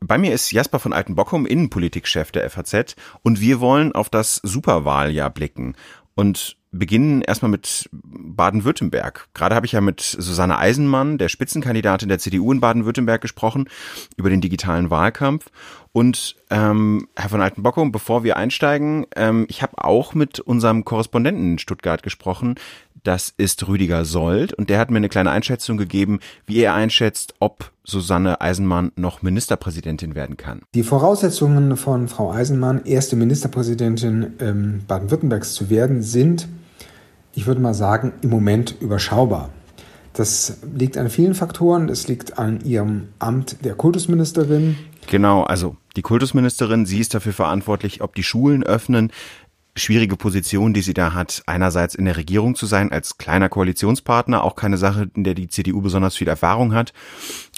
Bei 0.00 0.18
mir 0.18 0.34
ist 0.34 0.52
Jasper 0.52 0.80
von 0.80 0.92
Altenbockum, 0.92 1.46
Innenpolitikchef 1.46 2.30
der 2.30 2.50
FAZ, 2.50 2.94
und 3.22 3.40
wir 3.40 3.60
wollen 3.60 3.92
auf 3.92 4.10
das 4.10 4.34
Superwahljahr 4.42 5.30
blicken 5.30 5.76
und 6.14 6.56
beginnen 6.72 7.22
erstmal 7.22 7.50
mit 7.50 7.88
Baden-Württemberg. 7.92 9.28
Gerade 9.34 9.54
habe 9.54 9.66
ich 9.66 9.72
ja 9.72 9.80
mit 9.80 10.00
Susanne 10.00 10.58
Eisenmann, 10.58 11.18
der 11.18 11.28
Spitzenkandidatin 11.28 12.08
der 12.08 12.18
CDU 12.18 12.52
in 12.52 12.60
Baden-Württemberg, 12.60 13.20
gesprochen 13.20 13.68
über 14.16 14.30
den 14.30 14.40
digitalen 14.40 14.90
Wahlkampf. 14.90 15.46
Und 15.92 16.36
ähm, 16.50 17.08
Herr 17.16 17.28
von 17.28 17.40
Altenbockum, 17.40 17.90
bevor 17.90 18.22
wir 18.22 18.36
einsteigen, 18.36 19.06
ähm, 19.16 19.46
ich 19.48 19.62
habe 19.62 19.84
auch 19.84 20.14
mit 20.14 20.38
unserem 20.38 20.84
Korrespondenten 20.84 21.52
in 21.52 21.58
Stuttgart 21.58 22.02
gesprochen. 22.02 22.54
Das 23.02 23.32
ist 23.36 23.66
Rüdiger 23.66 24.04
Sold 24.04 24.52
und 24.52 24.70
der 24.70 24.78
hat 24.78 24.90
mir 24.90 24.98
eine 24.98 25.08
kleine 25.08 25.30
Einschätzung 25.30 25.78
gegeben, 25.78 26.20
wie 26.46 26.58
er 26.58 26.74
einschätzt, 26.74 27.34
ob 27.40 27.72
Susanne 27.82 28.40
Eisenmann 28.40 28.92
noch 28.94 29.22
Ministerpräsidentin 29.22 30.14
werden 30.14 30.36
kann. 30.36 30.60
Die 30.74 30.82
Voraussetzungen 30.82 31.76
von 31.76 32.08
Frau 32.08 32.30
Eisenmann, 32.30 32.84
erste 32.84 33.16
Ministerpräsidentin 33.16 34.34
ähm, 34.38 34.82
Baden-Württembergs 34.86 35.54
zu 35.54 35.70
werden, 35.70 36.02
sind, 36.02 36.46
ich 37.34 37.46
würde 37.46 37.60
mal 37.60 37.74
sagen, 37.74 38.12
im 38.22 38.30
Moment 38.30 38.76
überschaubar. 38.80 39.50
Das 40.12 40.58
liegt 40.74 40.98
an 40.98 41.08
vielen 41.08 41.34
Faktoren. 41.34 41.88
Es 41.88 42.08
liegt 42.08 42.38
an 42.38 42.64
ihrem 42.64 43.08
Amt 43.18 43.64
der 43.64 43.74
Kultusministerin. 43.74 44.76
Genau, 45.06 45.44
also 45.44 45.76
die 45.96 46.02
Kultusministerin, 46.02 46.86
sie 46.86 46.98
ist 46.98 47.14
dafür 47.14 47.32
verantwortlich, 47.32 48.02
ob 48.02 48.14
die 48.14 48.22
Schulen 48.22 48.62
öffnen. 48.62 49.12
Schwierige 49.76 50.16
Position, 50.16 50.74
die 50.74 50.82
sie 50.82 50.94
da 50.94 51.14
hat, 51.14 51.42
einerseits 51.46 51.94
in 51.94 52.04
der 52.04 52.16
Regierung 52.16 52.56
zu 52.56 52.66
sein, 52.66 52.90
als 52.90 53.18
kleiner 53.18 53.48
Koalitionspartner, 53.48 54.42
auch 54.42 54.56
keine 54.56 54.76
Sache, 54.76 55.08
in 55.14 55.22
der 55.22 55.34
die 55.34 55.48
CDU 55.48 55.80
besonders 55.80 56.16
viel 56.16 56.28
Erfahrung 56.28 56.74
hat, 56.74 56.92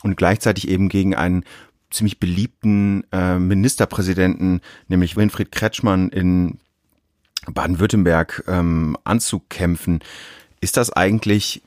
und 0.03 0.17
gleichzeitig 0.17 0.69
eben 0.69 0.91
gegen 0.91 1.15
einen 1.15 1.45
ziemlich 1.91 2.21
beliebten 2.21 3.05
äh, 3.13 3.39
Ministerpräsidenten, 3.39 4.61
nämlich 4.89 5.17
Winfried 5.17 5.53
Kretschmann 5.53 6.11
in 6.11 6.59
Baden-Württemberg 7.47 8.45
ähm, 8.47 8.97
anzukämpfen. 9.05 10.01
Ist 10.61 10.77
das 10.77 10.93
eigentlich 10.93 11.63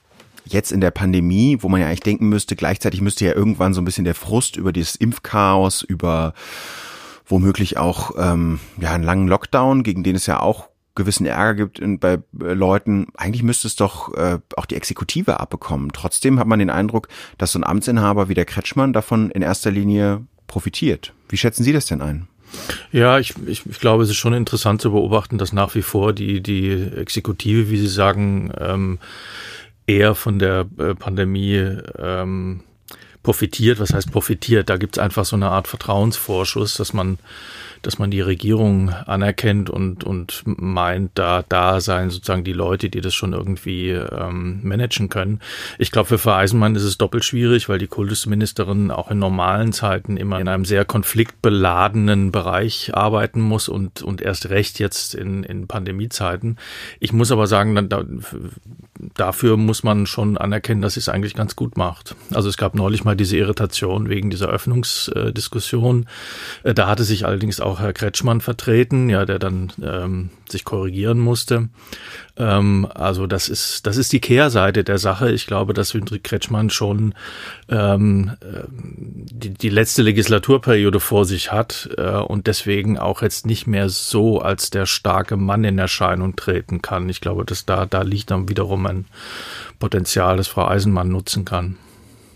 jetzt 0.45 0.71
in 0.71 0.81
der 0.81 0.91
Pandemie, 0.91 1.57
wo 1.61 1.69
man 1.69 1.81
ja 1.81 1.87
eigentlich 1.87 2.01
denken 2.01 2.29
müsste, 2.29 2.55
gleichzeitig 2.55 3.01
müsste 3.01 3.25
ja 3.25 3.33
irgendwann 3.33 3.73
so 3.73 3.81
ein 3.81 3.85
bisschen 3.85 4.05
der 4.05 4.15
Frust 4.15 4.57
über 4.57 4.71
dieses 4.71 4.95
Impfchaos, 4.95 5.81
über 5.81 6.33
womöglich 7.25 7.77
auch 7.77 8.11
ähm, 8.17 8.59
ja 8.79 8.91
einen 8.91 9.03
langen 9.03 9.27
Lockdown, 9.27 9.83
gegen 9.83 10.03
den 10.03 10.15
es 10.15 10.27
ja 10.27 10.39
auch 10.39 10.69
gewissen 10.93 11.25
Ärger 11.25 11.67
gibt 11.67 11.81
bei 11.99 12.13
äh, 12.13 12.53
Leuten. 12.53 13.07
Eigentlich 13.17 13.43
müsste 13.43 13.67
es 13.67 13.75
doch 13.75 14.13
äh, 14.13 14.39
auch 14.55 14.65
die 14.65 14.75
Exekutive 14.75 15.39
abbekommen. 15.39 15.91
Trotzdem 15.93 16.39
hat 16.39 16.47
man 16.47 16.59
den 16.59 16.69
Eindruck, 16.69 17.09
dass 17.37 17.51
so 17.51 17.59
ein 17.59 17.65
Amtsinhaber 17.65 18.29
wie 18.29 18.33
der 18.33 18.45
Kretschmann 18.45 18.93
davon 18.93 19.29
in 19.31 19.41
erster 19.41 19.71
Linie 19.71 20.25
profitiert. 20.47 21.13
Wie 21.27 21.37
schätzen 21.37 21.63
Sie 21.63 21.73
das 21.73 21.87
denn 21.87 22.01
ein? 22.01 22.27
Ja, 22.91 23.19
ich, 23.19 23.33
ich, 23.45 23.65
ich 23.65 23.79
glaube, 23.79 24.03
es 24.03 24.09
ist 24.09 24.15
schon 24.15 24.33
interessant 24.33 24.81
zu 24.81 24.91
beobachten, 24.91 25.37
dass 25.37 25.53
nach 25.53 25.75
wie 25.75 25.81
vor 25.81 26.13
die, 26.13 26.41
die 26.41 26.71
Exekutive, 26.71 27.69
wie 27.69 27.77
Sie 27.77 27.87
sagen, 27.87 28.51
ähm, 28.59 28.99
eher 29.87 30.15
von 30.15 30.39
der 30.39 30.65
äh, 30.77 30.95
Pandemie 30.95 31.77
ähm, 31.97 32.61
profitiert. 33.23 33.79
Was 33.79 33.93
heißt 33.93 34.11
profitiert? 34.11 34.69
Da 34.69 34.77
gibt 34.77 34.97
es 34.97 35.03
einfach 35.03 35.25
so 35.25 35.35
eine 35.35 35.49
Art 35.49 35.67
Vertrauensvorschuss, 35.67 36.75
dass 36.75 36.93
man 36.93 37.17
dass 37.85 37.99
man 37.99 38.09
die 38.09 38.21
Regierung 38.21 38.89
anerkennt 38.89 39.69
und, 39.69 40.03
und 40.03 40.43
meint, 40.45 41.11
da, 41.13 41.43
da 41.47 41.79
seien 41.79 42.09
sozusagen 42.09 42.43
die 42.43 42.53
Leute, 42.53 42.89
die 42.89 43.01
das 43.01 43.13
schon 43.13 43.33
irgendwie 43.33 43.91
ähm, 43.91 44.59
managen 44.63 45.09
können. 45.09 45.39
Ich 45.77 45.91
glaube, 45.91 46.07
für 46.07 46.17
Frau 46.17 46.33
Eisenmann 46.33 46.75
ist 46.75 46.83
es 46.83 46.97
doppelt 46.97 47.23
schwierig, 47.23 47.69
weil 47.69 47.77
die 47.77 47.87
Kultusministerin 47.87 48.89
auch 48.89 49.11
in 49.11 49.19
normalen 49.19 49.71
Zeiten 49.71 50.17
immer 50.17 50.39
in 50.39 50.47
einem 50.47 50.65
sehr 50.65 50.83
konfliktbeladenen 50.83 52.31
Bereich 52.31 52.95
arbeiten 52.95 53.41
muss 53.41 53.69
und, 53.69 54.01
und 54.01 54.21
erst 54.21 54.49
recht 54.49 54.79
jetzt 54.79 55.13
in, 55.13 55.43
in 55.43 55.67
Pandemiezeiten. 55.67 56.57
Ich 56.99 57.13
muss 57.13 57.31
aber 57.31 57.45
sagen, 57.45 57.87
da, 57.87 58.03
dafür 59.13 59.57
muss 59.57 59.83
man 59.83 60.07
schon 60.07 60.37
anerkennen, 60.37 60.81
dass 60.81 60.95
sie 60.95 61.01
es 61.01 61.09
eigentlich 61.09 61.35
ganz 61.35 61.55
gut 61.55 61.77
macht. 61.77 62.15
Also 62.33 62.49
es 62.49 62.57
gab 62.57 62.73
neulich 62.73 63.03
mal 63.03 63.15
diese 63.15 63.37
Irritation 63.37 64.09
wegen 64.09 64.29
dieser 64.29 64.47
Öffnungsdiskussion. 64.47 66.07
Da 66.63 66.87
hatte 66.87 67.03
sich 67.03 67.25
allerdings 67.25 67.59
auch 67.59 67.74
Herr 67.79 67.93
Kretschmann 67.93 68.41
vertreten, 68.41 69.09
ja, 69.09 69.25
der 69.25 69.39
dann 69.39 69.71
ähm, 69.81 70.29
sich 70.49 70.65
korrigieren 70.65 71.19
musste. 71.19 71.69
Ähm, 72.37 72.87
also 72.93 73.27
das 73.27 73.49
ist 73.49 73.85
das 73.87 73.97
ist 73.97 74.13
die 74.13 74.19
Kehrseite 74.19 74.83
der 74.83 74.97
Sache. 74.97 75.31
Ich 75.31 75.47
glaube, 75.47 75.73
dass 75.73 75.93
Winfried 75.93 76.23
Kretschmann 76.23 76.69
schon 76.69 77.13
ähm, 77.69 78.31
die, 78.71 79.49
die 79.49 79.69
letzte 79.69 80.01
Legislaturperiode 80.01 80.99
vor 80.99 81.25
sich 81.25 81.51
hat 81.51 81.89
äh, 81.97 82.17
und 82.17 82.47
deswegen 82.47 82.97
auch 82.97 83.21
jetzt 83.21 83.45
nicht 83.45 83.67
mehr 83.67 83.89
so 83.89 84.39
als 84.39 84.69
der 84.69 84.85
starke 84.85 85.37
Mann 85.37 85.63
in 85.63 85.79
Erscheinung 85.79 86.35
treten 86.35 86.81
kann. 86.81 87.09
Ich 87.09 87.21
glaube, 87.21 87.45
dass 87.45 87.65
da 87.65 87.85
da 87.85 88.01
liegt 88.01 88.31
dann 88.31 88.49
wiederum 88.49 88.85
ein 88.85 89.05
Potenzial, 89.79 90.37
das 90.37 90.47
Frau 90.47 90.67
Eisenmann 90.67 91.09
nutzen 91.09 91.45
kann. 91.45 91.77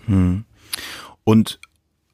Hm. 0.05 0.43
Und 1.23 1.59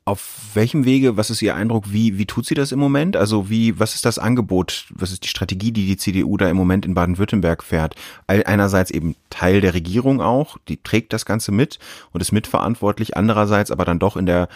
auf 0.07 0.51
welchem 0.53 0.85
Wege, 0.85 1.17
was 1.17 1.31
ist 1.31 1.41
Ihr 1.41 1.55
Eindruck, 1.55 1.91
wie, 1.91 2.19
wie 2.19 2.27
tut 2.27 2.45
sie 2.45 2.53
das 2.53 2.71
im 2.71 2.77
Moment? 2.77 3.17
Also 3.17 3.49
wie, 3.49 3.79
was 3.79 3.95
ist 3.95 4.05
das 4.05 4.19
Angebot, 4.19 4.85
was 4.91 5.11
ist 5.11 5.23
die 5.23 5.29
Strategie, 5.29 5.71
die 5.71 5.87
die 5.87 5.97
CDU 5.97 6.37
da 6.37 6.47
im 6.47 6.55
Moment 6.55 6.85
in 6.85 6.93
Baden-Württemberg 6.93 7.63
fährt? 7.63 7.95
Einerseits 8.27 8.91
eben 8.91 9.15
Teil 9.31 9.61
der 9.61 9.73
Regierung 9.73 10.21
auch, 10.21 10.57
die 10.67 10.77
trägt 10.77 11.11
das 11.11 11.25
Ganze 11.25 11.51
mit 11.51 11.79
und 12.11 12.21
ist 12.21 12.31
mitverantwortlich, 12.31 13.17
andererseits 13.17 13.71
aber 13.71 13.83
dann 13.83 13.97
doch 13.97 14.15
in 14.15 14.27
der, 14.27 14.47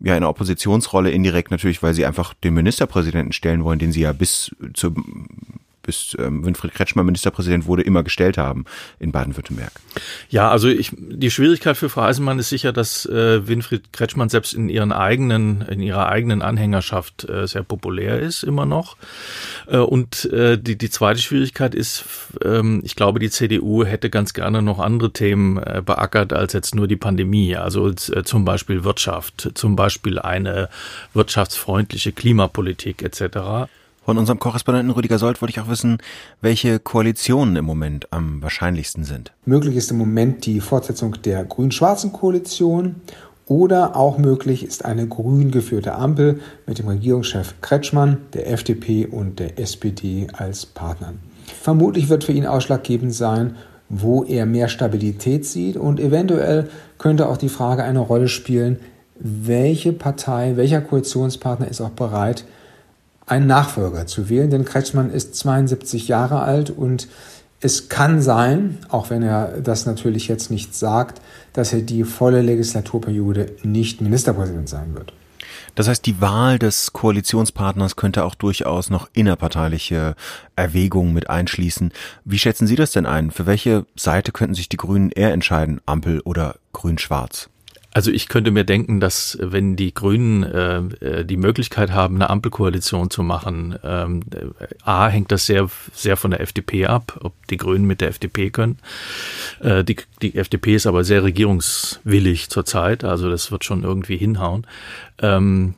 ja, 0.00 0.16
in 0.16 0.22
der 0.22 0.28
Oppositionsrolle 0.28 1.12
indirekt 1.12 1.52
natürlich, 1.52 1.84
weil 1.84 1.94
sie 1.94 2.04
einfach 2.04 2.34
den 2.34 2.54
Ministerpräsidenten 2.54 3.32
stellen 3.32 3.62
wollen, 3.62 3.78
den 3.78 3.92
sie 3.92 4.00
ja 4.00 4.12
bis 4.12 4.56
zur 4.74 4.92
bis 5.86 6.16
ähm, 6.18 6.44
Winfried 6.44 6.74
Kretschmann 6.74 7.06
Ministerpräsident 7.06 7.66
wurde, 7.66 7.82
immer 7.82 8.02
gestellt 8.02 8.36
haben 8.36 8.64
in 8.98 9.12
Baden-Württemberg. 9.12 9.72
Ja, 10.28 10.50
also 10.50 10.68
ich, 10.68 10.92
die 10.96 11.30
Schwierigkeit 11.30 11.76
für 11.76 11.88
Frau 11.88 12.02
Eisenmann 12.02 12.38
ist 12.38 12.48
sicher, 12.48 12.72
dass 12.72 13.06
äh, 13.06 13.46
Winfried 13.46 13.92
Kretschmann 13.92 14.28
selbst 14.28 14.52
in 14.52 14.68
ihren 14.68 14.92
eigenen, 14.92 15.62
in 15.62 15.80
ihrer 15.80 16.08
eigenen 16.08 16.42
Anhängerschaft 16.42 17.28
äh, 17.28 17.46
sehr 17.46 17.62
populär 17.62 18.20
ist, 18.20 18.42
immer 18.42 18.66
noch. 18.66 18.96
Äh, 19.66 19.78
und 19.78 20.26
äh, 20.26 20.58
die, 20.58 20.76
die 20.76 20.90
zweite 20.90 21.20
Schwierigkeit 21.20 21.74
ist, 21.74 22.04
ähm, 22.44 22.82
ich 22.84 22.96
glaube, 22.96 23.18
die 23.18 23.30
CDU 23.30 23.84
hätte 23.84 24.10
ganz 24.10 24.34
gerne 24.34 24.62
noch 24.62 24.78
andere 24.78 25.12
Themen 25.12 25.58
äh, 25.58 25.82
beackert 25.84 26.32
als 26.32 26.52
jetzt 26.52 26.74
nur 26.74 26.88
die 26.88 26.96
Pandemie. 26.96 27.56
Also 27.56 27.88
äh, 27.88 27.94
zum 28.24 28.44
Beispiel 28.44 28.84
Wirtschaft, 28.84 29.52
zum 29.54 29.76
Beispiel 29.76 30.18
eine 30.18 30.68
wirtschaftsfreundliche 31.14 32.12
Klimapolitik 32.12 33.02
etc. 33.02 33.68
Von 34.06 34.18
unserem 34.18 34.38
Korrespondenten 34.38 34.92
Rüdiger 34.92 35.18
Sold 35.18 35.42
wollte 35.42 35.50
ich 35.50 35.58
auch 35.58 35.68
wissen, 35.68 35.98
welche 36.40 36.78
Koalitionen 36.78 37.56
im 37.56 37.64
Moment 37.64 38.06
am 38.12 38.40
wahrscheinlichsten 38.40 39.02
sind. 39.02 39.32
Möglich 39.46 39.74
ist 39.74 39.90
im 39.90 39.98
Moment 39.98 40.46
die 40.46 40.60
Fortsetzung 40.60 41.20
der 41.22 41.44
grün-schwarzen 41.44 42.12
Koalition 42.12 42.94
oder 43.46 43.96
auch 43.96 44.16
möglich 44.16 44.64
ist 44.64 44.84
eine 44.84 45.08
grün 45.08 45.50
geführte 45.50 45.96
Ampel 45.96 46.38
mit 46.68 46.78
dem 46.78 46.86
Regierungschef 46.86 47.54
Kretschmann, 47.62 48.18
der 48.32 48.48
FDP 48.48 49.06
und 49.06 49.40
der 49.40 49.58
SPD 49.58 50.28
als 50.32 50.66
Partnern. 50.66 51.18
Vermutlich 51.60 52.08
wird 52.08 52.22
für 52.22 52.32
ihn 52.32 52.46
ausschlaggebend 52.46 53.12
sein, 53.12 53.56
wo 53.88 54.22
er 54.22 54.46
mehr 54.46 54.68
Stabilität 54.68 55.44
sieht 55.44 55.76
und 55.76 55.98
eventuell 55.98 56.68
könnte 56.98 57.28
auch 57.28 57.38
die 57.38 57.48
Frage 57.48 57.82
eine 57.82 57.98
Rolle 57.98 58.28
spielen, 58.28 58.78
welche 59.18 59.92
Partei, 59.92 60.52
welcher 60.54 60.80
Koalitionspartner 60.80 61.66
ist 61.66 61.80
auch 61.80 61.90
bereit, 61.90 62.44
einen 63.26 63.46
Nachfolger 63.46 64.06
zu 64.06 64.28
wählen, 64.28 64.50
denn 64.50 64.64
Kretschmann 64.64 65.10
ist 65.10 65.34
72 65.34 66.08
Jahre 66.08 66.40
alt 66.40 66.70
und 66.70 67.08
es 67.60 67.88
kann 67.88 68.22
sein, 68.22 68.78
auch 68.88 69.10
wenn 69.10 69.22
er 69.22 69.60
das 69.60 69.86
natürlich 69.86 70.28
jetzt 70.28 70.50
nicht 70.50 70.74
sagt, 70.74 71.20
dass 71.52 71.72
er 71.72 71.80
die 71.80 72.04
volle 72.04 72.42
Legislaturperiode 72.42 73.56
nicht 73.62 74.00
Ministerpräsident 74.00 74.68
sein 74.68 74.94
wird. 74.94 75.12
Das 75.74 75.88
heißt, 75.88 76.06
die 76.06 76.20
Wahl 76.20 76.58
des 76.58 76.92
Koalitionspartners 76.92 77.96
könnte 77.96 78.24
auch 78.24 78.34
durchaus 78.34 78.88
noch 78.88 79.08
innerparteiliche 79.12 80.14
Erwägungen 80.54 81.12
mit 81.12 81.28
einschließen. 81.28 81.92
Wie 82.24 82.38
schätzen 82.38 82.66
Sie 82.66 82.76
das 82.76 82.92
denn 82.92 83.04
ein? 83.04 83.30
Für 83.30 83.46
welche 83.46 83.84
Seite 83.94 84.32
könnten 84.32 84.54
sich 84.54 84.68
die 84.68 84.78
Grünen 84.78 85.10
eher 85.10 85.32
entscheiden? 85.32 85.80
Ampel 85.84 86.20
oder 86.20 86.56
Grün-Schwarz? 86.72 87.50
Also 87.96 88.10
ich 88.10 88.28
könnte 88.28 88.50
mir 88.50 88.64
denken, 88.64 89.00
dass 89.00 89.38
wenn 89.40 89.74
die 89.74 89.94
Grünen 89.94 90.42
äh, 90.42 90.80
äh, 91.00 91.24
die 91.24 91.38
Möglichkeit 91.38 91.92
haben, 91.92 92.16
eine 92.16 92.28
Ampelkoalition 92.28 93.08
zu 93.08 93.22
machen, 93.22 93.78
ähm, 93.82 94.20
äh, 94.34 94.66
a 94.82 95.08
hängt 95.08 95.32
das 95.32 95.46
sehr 95.46 95.70
sehr 95.94 96.18
von 96.18 96.30
der 96.30 96.42
FDP 96.42 96.84
ab, 96.84 97.18
ob 97.22 97.32
die 97.46 97.56
Grünen 97.56 97.86
mit 97.86 98.02
der 98.02 98.08
FDP 98.08 98.50
können. 98.50 98.76
Äh, 99.60 99.82
die, 99.82 99.96
die 100.20 100.34
FDP 100.34 100.74
ist 100.74 100.86
aber 100.86 101.04
sehr 101.04 101.24
regierungswillig 101.24 102.50
zurzeit, 102.50 103.02
also 103.02 103.30
das 103.30 103.50
wird 103.50 103.64
schon 103.64 103.82
irgendwie 103.82 104.18
hinhauen. 104.18 104.66
Ähm, 105.22 105.72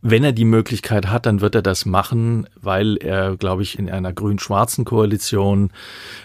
wenn 0.00 0.22
er 0.22 0.32
die 0.32 0.44
Möglichkeit 0.44 1.08
hat, 1.08 1.26
dann 1.26 1.40
wird 1.40 1.54
er 1.54 1.62
das 1.62 1.84
machen, 1.84 2.48
weil 2.60 2.96
er, 2.98 3.36
glaube 3.36 3.62
ich, 3.62 3.78
in 3.78 3.90
einer 3.90 4.12
grün-schwarzen 4.12 4.84
Koalition 4.84 5.70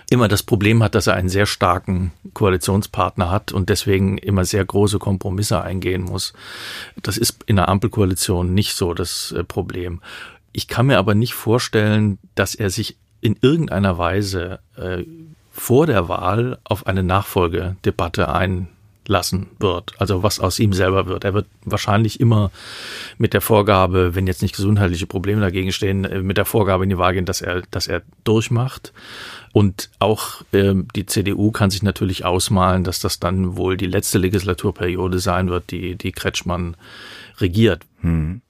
immer 0.10 0.28
das 0.28 0.44
Problem 0.44 0.84
hat, 0.84 0.94
dass 0.94 1.08
er 1.08 1.16
einen 1.16 1.30
sehr 1.30 1.48
starken 1.48 2.12
Koalitionspartner 2.34 3.32
hat 3.32 3.52
und 3.52 3.70
deswegen 3.70 4.18
immer 4.20 4.46
sehr 4.46 4.64
große 4.64 5.00
Kompromisse 5.00 5.62
eingehen 5.62 6.04
muss. 6.04 6.34
Das 7.02 7.18
ist 7.18 7.44
in 7.48 7.56
der 7.56 7.68
Ampelkoalition 7.68 8.54
nicht 8.54 8.76
so 8.76 8.94
das 8.94 9.32
äh, 9.32 9.44
Problem. 9.44 10.02
Ich 10.52 10.68
kann 10.68 10.86
mir 10.86 11.00
aber 11.00 11.16
nicht 11.16 11.34
vorstellen, 11.34 12.20
dass 12.36 12.54
er 12.54 12.70
sich 12.70 12.98
in 13.22 13.38
irgendeiner 13.42 13.98
Weise 13.98 14.60
äh, 14.76 15.04
vor 15.52 15.88
der 15.88 16.08
Wahl 16.10 16.60
auf 16.64 16.86
eine 16.86 17.04
Nachfolgedebatte 17.04 18.32
ein 18.32 18.68
lassen 19.08 19.48
wird, 19.60 19.94
also 20.00 20.24
was 20.24 20.40
aus 20.40 20.60
ihm 20.60 20.74
selber 20.74 21.08
wird. 21.08 21.24
Er 21.24 21.34
wird 21.34 21.48
wahrscheinlich 21.66 22.20
immer 22.20 22.52
mit 23.18 23.34
der 23.34 23.42
Vorgabe, 23.42 24.16
wenn 24.16 24.28
jetzt 24.28 24.42
nicht 24.42 24.56
gesundheitliche 24.56 25.08
Probleme 25.08 25.42
dagegen 25.42 25.72
stehen, 25.72 26.06
äh, 26.06 26.22
mit 26.22 26.38
der 26.38 26.46
Vorgabe 26.46 26.84
in 26.84 26.90
die 26.90 26.98
Wahl 26.98 27.14
gehen, 27.14 27.26
dass 27.26 27.42
er, 27.42 27.64
dass 27.72 27.88
er 27.88 28.02
durchmacht. 28.24 28.94
Und 29.52 29.90
auch 30.00 30.42
äh, 30.52 30.74
die 30.96 31.06
CDU 31.06 31.52
kann 31.52 31.70
sich 31.70 31.84
natürlich 31.84 32.26
ausmalen, 32.26 32.84
dass 32.84 33.00
das 33.00 33.20
dann 33.20 33.56
wohl 33.56 33.78
die 33.78 33.88
letzte 33.88 34.18
Legislaturperiode 34.18 35.20
sein 35.20 35.50
wird, 35.50 35.72
die, 35.72 35.96
die 35.96 36.12
Kretschmann 36.12 36.76
regiert. 37.40 37.84
Hm. 38.02 38.42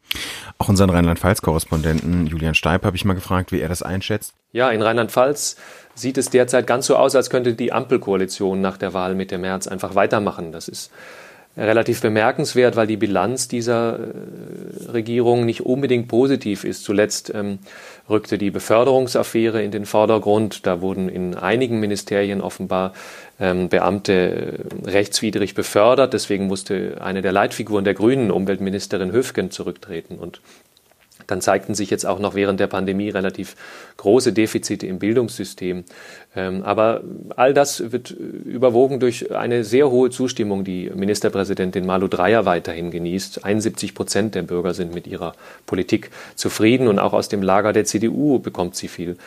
Auch 0.57 0.69
unseren 0.69 0.89
Rheinland-Pfalz-Korrespondenten 0.89 2.27
Julian 2.27 2.55
Steib 2.55 2.85
habe 2.85 2.95
ich 2.95 3.05
mal 3.05 3.13
gefragt, 3.13 3.51
wie 3.51 3.59
er 3.59 3.69
das 3.69 3.81
einschätzt. 3.81 4.33
Ja, 4.51 4.69
in 4.69 4.81
Rheinland-Pfalz 4.81 5.57
sieht 5.95 6.17
es 6.17 6.29
derzeit 6.29 6.67
ganz 6.67 6.87
so 6.87 6.95
aus, 6.95 7.15
als 7.15 7.29
könnte 7.29 7.53
die 7.53 7.71
Ampelkoalition 7.71 8.61
nach 8.61 8.77
der 8.77 8.93
Wahl 8.93 9.15
Mitte 9.15 9.37
März 9.37 9.67
einfach 9.67 9.95
weitermachen. 9.95 10.51
Das 10.51 10.67
ist 10.67 10.91
relativ 11.55 12.01
bemerkenswert, 12.01 12.75
weil 12.75 12.87
die 12.87 12.97
Bilanz 12.97 13.47
dieser 13.47 13.99
äh, 13.99 14.91
Regierung 14.91 15.45
nicht 15.45 15.61
unbedingt 15.61 16.07
positiv 16.07 16.63
ist. 16.63 16.83
Zuletzt 16.83 17.31
ähm, 17.33 17.59
rückte 18.09 18.37
die 18.37 18.49
Beförderungsaffäre 18.49 19.61
in 19.61 19.71
den 19.71 19.85
Vordergrund. 19.85 20.65
Da 20.65 20.81
wurden 20.81 21.09
in 21.09 21.35
einigen 21.35 21.79
Ministerien 21.79 22.41
offenbar 22.41 22.93
ähm, 23.39 23.69
Beamte 23.69 24.61
rechtswidrig 24.83 25.53
befördert. 25.53 26.13
Deswegen 26.13 26.47
musste 26.47 26.97
eine 27.01 27.21
der 27.21 27.31
Leitfiguren 27.31 27.85
der 27.85 27.93
Grünen, 27.93 28.31
Umweltministerin 28.31 29.11
Höfgen, 29.11 29.51
zurücktreten. 29.51 30.17
Und 30.17 30.41
dann 31.27 31.41
zeigten 31.41 31.75
sich 31.75 31.89
jetzt 31.89 32.05
auch 32.05 32.19
noch 32.19 32.35
während 32.35 32.59
der 32.59 32.67
Pandemie 32.67 33.09
relativ 33.09 33.55
große 33.97 34.33
Defizite 34.33 34.87
im 34.87 34.99
Bildungssystem. 34.99 35.83
Ähm, 36.35 36.63
aber 36.63 37.01
all 37.35 37.53
das 37.53 37.91
wird 37.91 38.11
überwogen 38.11 38.99
durch 38.99 39.31
eine 39.31 39.63
sehr 39.63 39.89
hohe 39.89 40.09
Zustimmung, 40.09 40.63
die 40.63 40.91
Ministerpräsidentin 40.93 41.85
Malu 41.85 42.07
Dreyer 42.07 42.45
weiterhin 42.45 42.91
genießt. 42.91 43.43
71 43.45 43.95
Prozent 43.95 44.35
der 44.35 44.43
Bürger 44.43 44.73
sind 44.73 44.93
mit 44.93 45.07
ihrer 45.07 45.33
Politik 45.65 46.09
zufrieden 46.35 46.87
und 46.87 46.99
auch 46.99 47.13
aus 47.13 47.29
dem 47.29 47.41
Lager 47.41 47.73
der 47.73 47.85
CDU 47.85 48.39
bekommt 48.39 48.75
sie 48.75 48.87
viel 48.87 49.17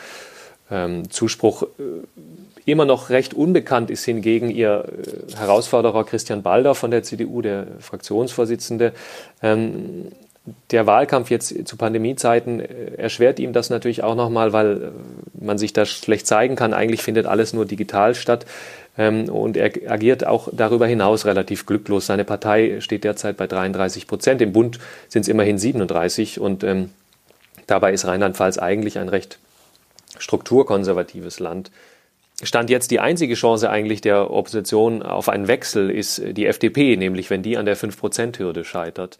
ähm, 0.71 1.09
Zuspruch. 1.09 1.63
Äh, 1.63 2.03
immer 2.65 2.85
noch 2.85 3.09
recht 3.09 3.33
unbekannt 3.33 3.89
ist 3.89 4.03
hingegen 4.03 4.49
ihr 4.49 4.85
äh, 4.85 5.37
Herausforderer 5.37 6.03
Christian 6.03 6.43
Balder 6.43 6.75
von 6.75 6.91
der 6.91 7.03
CDU, 7.03 7.41
der 7.41 7.67
Fraktionsvorsitzende. 7.79 8.93
Der 10.71 10.87
Wahlkampf 10.87 11.29
jetzt 11.29 11.67
zu 11.67 11.77
Pandemiezeiten 11.77 12.59
äh, 12.59 12.95
erschwert 12.97 13.39
ihm 13.39 13.53
das 13.53 13.69
natürlich 13.69 14.03
auch 14.03 14.15
nochmal, 14.15 14.53
weil 14.53 14.83
äh, 14.83 14.89
man 15.39 15.57
sich 15.57 15.73
da 15.73 15.85
schlecht 15.85 16.27
zeigen 16.27 16.55
kann. 16.55 16.73
Eigentlich 16.73 17.03
findet 17.03 17.25
alles 17.25 17.53
nur 17.53 17.65
digital 17.65 18.15
statt. 18.15 18.45
Ähm, 18.97 19.29
und 19.29 19.57
er 19.57 19.71
agiert 19.91 20.25
auch 20.25 20.49
darüber 20.51 20.87
hinaus 20.87 21.25
relativ 21.25 21.65
glücklos. 21.65 22.07
Seine 22.07 22.23
Partei 22.23 22.79
steht 22.79 23.03
derzeit 23.03 23.37
bei 23.37 23.47
33 23.47 24.07
Prozent. 24.07 24.41
Im 24.41 24.53
Bund 24.53 24.79
sind 25.09 25.21
es 25.21 25.27
immerhin 25.27 25.57
37. 25.57 26.39
Und 26.39 26.63
ähm, 26.63 26.91
dabei 27.67 27.93
ist 27.93 28.05
Rheinland-Pfalz 28.05 28.57
eigentlich 28.57 28.99
ein 28.99 29.09
recht 29.09 29.39
strukturkonservatives 30.17 31.39
Land. 31.39 31.71
Stand 32.43 32.69
jetzt 32.69 32.91
die 32.91 32.99
einzige 32.99 33.33
Chance 33.33 33.69
eigentlich 33.69 34.01
der 34.01 34.29
Opposition 34.29 35.01
auf 35.01 35.27
einen 35.27 35.47
Wechsel 35.47 35.89
ist 35.89 36.21
die 36.23 36.45
FDP, 36.45 36.95
nämlich 36.95 37.31
wenn 37.31 37.41
die 37.41 37.57
an 37.57 37.65
der 37.65 37.75
5-Prozent-Hürde 37.75 38.63
scheitert. 38.63 39.17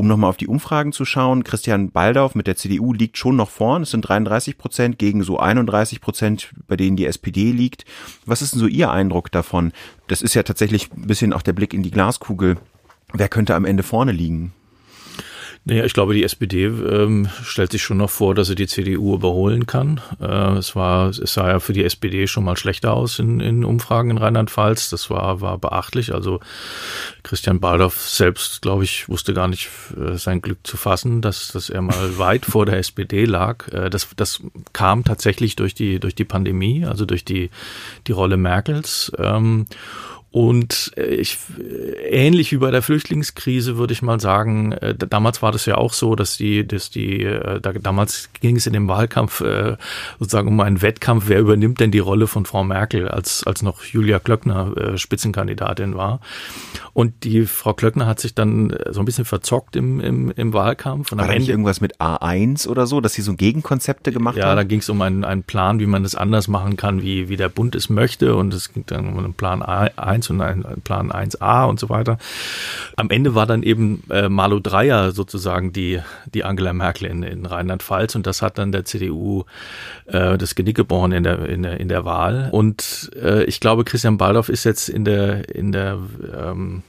Um 0.00 0.06
nochmal 0.06 0.30
auf 0.30 0.36
die 0.36 0.46
Umfragen 0.46 0.92
zu 0.92 1.04
schauen, 1.04 1.42
Christian 1.42 1.90
Baldauf 1.90 2.36
mit 2.36 2.46
der 2.46 2.54
CDU 2.54 2.92
liegt 2.92 3.18
schon 3.18 3.34
noch 3.34 3.50
vorn. 3.50 3.82
Es 3.82 3.90
sind 3.90 4.02
33 4.02 4.56
Prozent 4.56 4.96
gegen 4.96 5.24
so 5.24 5.40
31 5.40 6.00
Prozent, 6.00 6.52
bei 6.68 6.76
denen 6.76 6.96
die 6.96 7.04
SPD 7.04 7.50
liegt. 7.50 7.84
Was 8.24 8.40
ist 8.40 8.52
denn 8.52 8.60
so 8.60 8.68
Ihr 8.68 8.92
Eindruck 8.92 9.32
davon? 9.32 9.72
Das 10.06 10.22
ist 10.22 10.34
ja 10.34 10.44
tatsächlich 10.44 10.92
ein 10.92 11.08
bisschen 11.08 11.32
auch 11.32 11.42
der 11.42 11.52
Blick 11.52 11.74
in 11.74 11.82
die 11.82 11.90
Glaskugel. 11.90 12.58
Wer 13.12 13.28
könnte 13.28 13.56
am 13.56 13.64
Ende 13.64 13.82
vorne 13.82 14.12
liegen? 14.12 14.52
Naja, 15.68 15.84
ich 15.84 15.92
glaube, 15.92 16.14
die 16.14 16.24
SPD 16.24 16.64
ähm, 16.64 17.28
stellt 17.42 17.72
sich 17.72 17.82
schon 17.82 17.98
noch 17.98 18.08
vor, 18.08 18.34
dass 18.34 18.46
sie 18.48 18.54
die 18.54 18.66
CDU 18.66 19.12
überholen 19.12 19.66
kann. 19.66 20.00
Äh, 20.18 20.56
es 20.56 20.74
war, 20.74 21.10
es 21.10 21.34
sah 21.34 21.46
ja 21.46 21.60
für 21.60 21.74
die 21.74 21.84
SPD 21.84 22.26
schon 22.26 22.44
mal 22.44 22.56
schlechter 22.56 22.94
aus 22.94 23.18
in, 23.18 23.40
in 23.40 23.66
Umfragen 23.66 24.08
in 24.08 24.16
Rheinland-Pfalz. 24.16 24.88
Das 24.88 25.10
war, 25.10 25.42
war 25.42 25.58
beachtlich. 25.58 26.14
Also 26.14 26.40
Christian 27.22 27.60
Baldorf 27.60 28.08
selbst, 28.08 28.62
glaube 28.62 28.84
ich, 28.84 29.10
wusste 29.10 29.34
gar 29.34 29.46
nicht 29.46 29.68
äh, 29.94 30.16
sein 30.16 30.40
Glück 30.40 30.66
zu 30.66 30.78
fassen, 30.78 31.20
dass, 31.20 31.48
dass 31.48 31.68
er 31.68 31.82
mal 31.82 32.16
weit 32.18 32.46
vor 32.46 32.64
der 32.64 32.78
SPD 32.78 33.26
lag. 33.26 33.68
Äh, 33.70 33.90
das, 33.90 34.08
das 34.16 34.40
kam 34.72 35.04
tatsächlich 35.04 35.54
durch 35.54 35.74
die, 35.74 36.00
durch 36.00 36.14
die 36.14 36.24
Pandemie, 36.24 36.86
also 36.86 37.04
durch 37.04 37.26
die, 37.26 37.50
die 38.06 38.12
Rolle 38.12 38.38
Merkels. 38.38 39.12
Ähm, 39.18 39.66
Und 40.30 40.92
äh, 40.96 41.06
ich, 41.06 41.38
äh, 41.58 42.26
ähnlich 42.26 42.52
wie 42.52 42.58
bei 42.58 42.70
der 42.70 42.82
Flüchtlingskrise 42.82 43.78
würde 43.78 43.94
ich 43.94 44.02
mal 44.02 44.20
sagen, 44.20 44.72
äh, 44.72 44.94
damals 44.94 45.40
war 45.40 45.52
das 45.52 45.64
ja 45.64 45.76
auch 45.76 45.94
so, 45.94 46.16
dass 46.16 46.36
die, 46.36 46.66
dass 46.66 46.90
die, 46.90 47.24
da, 47.62 47.72
damals 47.72 48.28
ging 48.40 48.56
es 48.56 48.66
in 48.66 48.74
dem 48.74 48.88
Wahlkampf 48.88 49.42
sozusagen 50.18 50.48
um 50.48 50.60
einen 50.60 50.82
Wettkampf, 50.82 51.24
wer 51.28 51.40
übernimmt 51.40 51.80
denn 51.80 51.90
die 51.90 51.98
Rolle 51.98 52.26
von 52.26 52.44
Frau 52.44 52.64
Merkel, 52.64 53.08
als, 53.08 53.44
als 53.44 53.62
noch 53.62 53.84
Julia 53.84 54.18
Klöckner 54.18 54.96
Spitzenkandidatin 54.96 55.96
war. 55.96 56.20
Und 56.92 57.24
die 57.24 57.46
Frau 57.46 57.74
Klöckner 57.74 58.06
hat 58.06 58.20
sich 58.20 58.34
dann 58.34 58.76
so 58.90 59.00
ein 59.00 59.04
bisschen 59.04 59.24
verzockt 59.24 59.76
im, 59.76 60.00
im, 60.00 60.32
im 60.32 60.52
Wahlkampf. 60.52 61.12
Und 61.12 61.18
war 61.18 61.28
da 61.28 61.34
nicht 61.34 61.48
irgendwas 61.48 61.80
mit 61.80 62.00
A1 62.00 62.66
oder 62.66 62.86
so, 62.86 63.00
dass 63.00 63.14
sie 63.14 63.22
so 63.22 63.34
Gegenkonzepte 63.34 64.10
gemacht 64.10 64.36
ja, 64.36 64.44
haben? 64.44 64.50
Ja, 64.50 64.54
da 64.56 64.64
ging 64.64 64.80
es 64.80 64.88
um 64.88 65.00
einen, 65.02 65.24
einen 65.24 65.44
Plan, 65.44 65.78
wie 65.80 65.86
man 65.86 66.02
das 66.02 66.14
anders 66.14 66.48
machen 66.48 66.76
kann, 66.76 67.02
wie, 67.02 67.28
wie 67.28 67.36
der 67.36 67.48
Bund 67.48 67.74
es 67.76 67.88
möchte. 67.88 68.34
Und 68.34 68.52
es 68.52 68.72
ging 68.72 68.84
dann 68.86 69.06
um 69.06 69.18
einen 69.18 69.34
Plan 69.34 69.62
A1 69.62 70.17
1 70.18 70.30
und 70.30 70.40
ein, 70.40 70.64
Plan 70.82 71.10
1a 71.10 71.68
und 71.68 71.80
so 71.80 71.88
weiter. 71.88 72.18
Am 72.96 73.10
Ende 73.10 73.34
war 73.34 73.46
dann 73.46 73.62
eben 73.62 74.02
äh, 74.10 74.28
Malu 74.28 74.60
Dreyer 74.60 75.12
sozusagen 75.12 75.72
die, 75.72 76.00
die 76.32 76.44
Angela 76.44 76.72
Merkel 76.72 77.06
in, 77.08 77.22
in 77.22 77.46
Rheinland-Pfalz 77.46 78.14
und 78.14 78.26
das 78.26 78.42
hat 78.42 78.58
dann 78.58 78.72
der 78.72 78.84
CDU 78.84 79.44
äh, 80.06 80.36
das 80.36 80.54
Genick 80.54 80.76
gebrochen 80.76 81.12
in 81.12 81.24
der, 81.24 81.48
in 81.48 81.62
der, 81.62 81.80
in 81.80 81.88
der 81.88 82.04
Wahl. 82.04 82.48
Und 82.52 83.10
äh, 83.20 83.44
ich 83.44 83.60
glaube, 83.60 83.84
Christian 83.84 84.18
Baldorf 84.18 84.48
ist 84.48 84.64
jetzt 84.64 84.88
in 84.88 85.04
der, 85.04 85.54
in 85.54 85.72
der 85.72 85.98
ähm, 86.36 86.82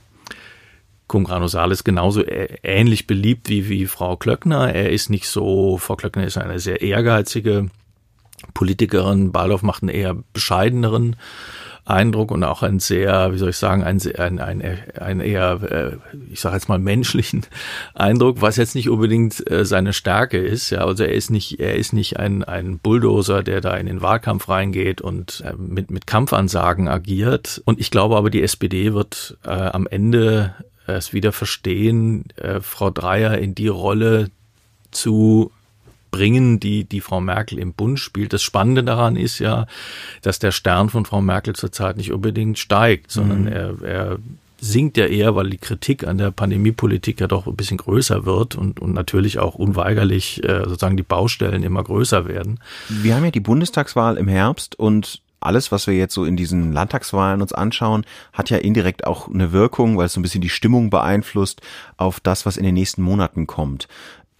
Cum 1.07 1.23
Grano 1.23 1.47
Salis 1.47 1.83
genauso 1.83 2.23
ähnlich 2.27 3.07
beliebt 3.07 3.49
wie, 3.49 3.67
wie 3.67 3.87
Frau 3.87 4.15
Klöckner. 4.15 4.73
Er 4.73 4.91
ist 4.91 5.09
nicht 5.09 5.27
so, 5.27 5.79
Frau 5.79 5.95
Klöckner 5.95 6.23
ist 6.23 6.37
eine 6.37 6.59
sehr 6.59 6.81
ehrgeizige 6.81 7.69
Politikerin, 8.53 9.31
Baldorf 9.31 9.63
macht 9.63 9.83
einen 9.83 9.89
eher 9.89 10.15
bescheideneren 10.33 11.15
Eindruck 11.89 12.31
und 12.31 12.43
auch 12.43 12.63
ein 12.63 12.79
sehr, 12.79 13.33
wie 13.33 13.37
soll 13.37 13.49
ich 13.49 13.57
sagen, 13.57 13.83
ein, 13.83 13.99
ein, 14.17 14.39
ein, 14.39 14.61
ein 14.99 15.19
eher, 15.19 15.61
äh, 15.63 15.97
ich 16.31 16.39
sage 16.39 16.55
jetzt 16.55 16.69
mal 16.69 16.79
menschlichen 16.79 17.45
Eindruck, 17.93 18.41
was 18.41 18.57
jetzt 18.57 18.75
nicht 18.75 18.89
unbedingt 18.89 19.49
äh, 19.49 19.65
seine 19.65 19.93
Stärke 19.93 20.37
ist. 20.37 20.69
Ja, 20.69 20.85
also 20.85 21.03
er 21.03 21.13
ist 21.13 21.31
nicht, 21.31 21.59
er 21.59 21.75
ist 21.75 21.93
nicht 21.93 22.17
ein, 22.17 22.43
ein 22.43 22.79
Bulldozer, 22.79 23.43
der 23.43 23.61
da 23.61 23.75
in 23.75 23.87
den 23.87 24.01
Wahlkampf 24.01 24.49
reingeht 24.49 25.01
und 25.01 25.43
äh, 25.45 25.53
mit, 25.57 25.91
mit 25.91 26.07
Kampfansagen 26.07 26.87
agiert. 26.87 27.61
Und 27.65 27.79
ich 27.79 27.91
glaube 27.91 28.17
aber, 28.17 28.29
die 28.29 28.43
SPD 28.43 28.93
wird 28.93 29.37
äh, 29.45 29.49
am 29.49 29.87
Ende 29.87 30.55
es 30.85 31.13
wieder 31.13 31.31
verstehen, 31.31 32.25
äh, 32.35 32.61
Frau 32.61 32.89
Dreier 32.89 33.37
in 33.37 33.55
die 33.55 33.67
Rolle 33.67 34.29
zu 34.91 35.51
bringen, 36.11 36.59
die 36.59 36.83
die 36.83 37.01
Frau 37.01 37.21
Merkel 37.21 37.59
im 37.59 37.73
Bund 37.73 37.99
spielt. 37.99 38.33
Das 38.33 38.43
Spannende 38.43 38.83
daran 38.83 39.15
ist 39.15 39.39
ja, 39.39 39.67
dass 40.21 40.39
der 40.39 40.51
Stern 40.51 40.89
von 40.89 41.05
Frau 41.05 41.21
Merkel 41.21 41.55
zurzeit 41.55 41.97
nicht 41.97 42.11
unbedingt 42.11 42.59
steigt, 42.59 43.11
sondern 43.11 43.41
mhm. 43.41 43.47
er, 43.47 43.81
er 43.83 44.19
sinkt 44.61 44.97
ja 44.97 45.05
eher, 45.05 45.35
weil 45.35 45.49
die 45.49 45.57
Kritik 45.57 46.05
an 46.05 46.17
der 46.17 46.31
Pandemiepolitik 46.31 47.19
ja 47.21 47.27
doch 47.27 47.47
ein 47.47 47.55
bisschen 47.55 47.77
größer 47.77 48.25
wird 48.25 48.55
und, 48.55 48.79
und 48.79 48.93
natürlich 48.93 49.39
auch 49.39 49.55
unweigerlich 49.55 50.43
äh, 50.43 50.63
sozusagen 50.65 50.97
die 50.97 51.03
Baustellen 51.03 51.63
immer 51.63 51.83
größer 51.83 52.27
werden. 52.27 52.59
Wir 52.89 53.15
haben 53.15 53.25
ja 53.25 53.31
die 53.31 53.39
Bundestagswahl 53.39 54.17
im 54.17 54.27
Herbst 54.27 54.77
und 54.77 55.21
alles, 55.41 55.71
was 55.71 55.87
wir 55.87 55.93
jetzt 55.93 56.13
so 56.13 56.25
in 56.25 56.35
diesen 56.35 56.73
Landtagswahlen 56.73 57.41
uns 57.41 57.53
anschauen, 57.53 58.05
hat 58.33 58.49
ja 58.49 58.57
indirekt 58.57 59.07
auch 59.07 59.29
eine 59.29 59.53
Wirkung, 59.53 59.97
weil 59.97 60.07
es 60.07 60.13
so 60.13 60.19
ein 60.19 60.23
bisschen 60.23 60.41
die 60.41 60.49
Stimmung 60.49 60.89
beeinflusst 60.89 61.61
auf 61.95 62.19
das, 62.19 62.45
was 62.45 62.57
in 62.57 62.65
den 62.65 62.73
nächsten 62.73 63.01
Monaten 63.01 63.47
kommt. 63.47 63.87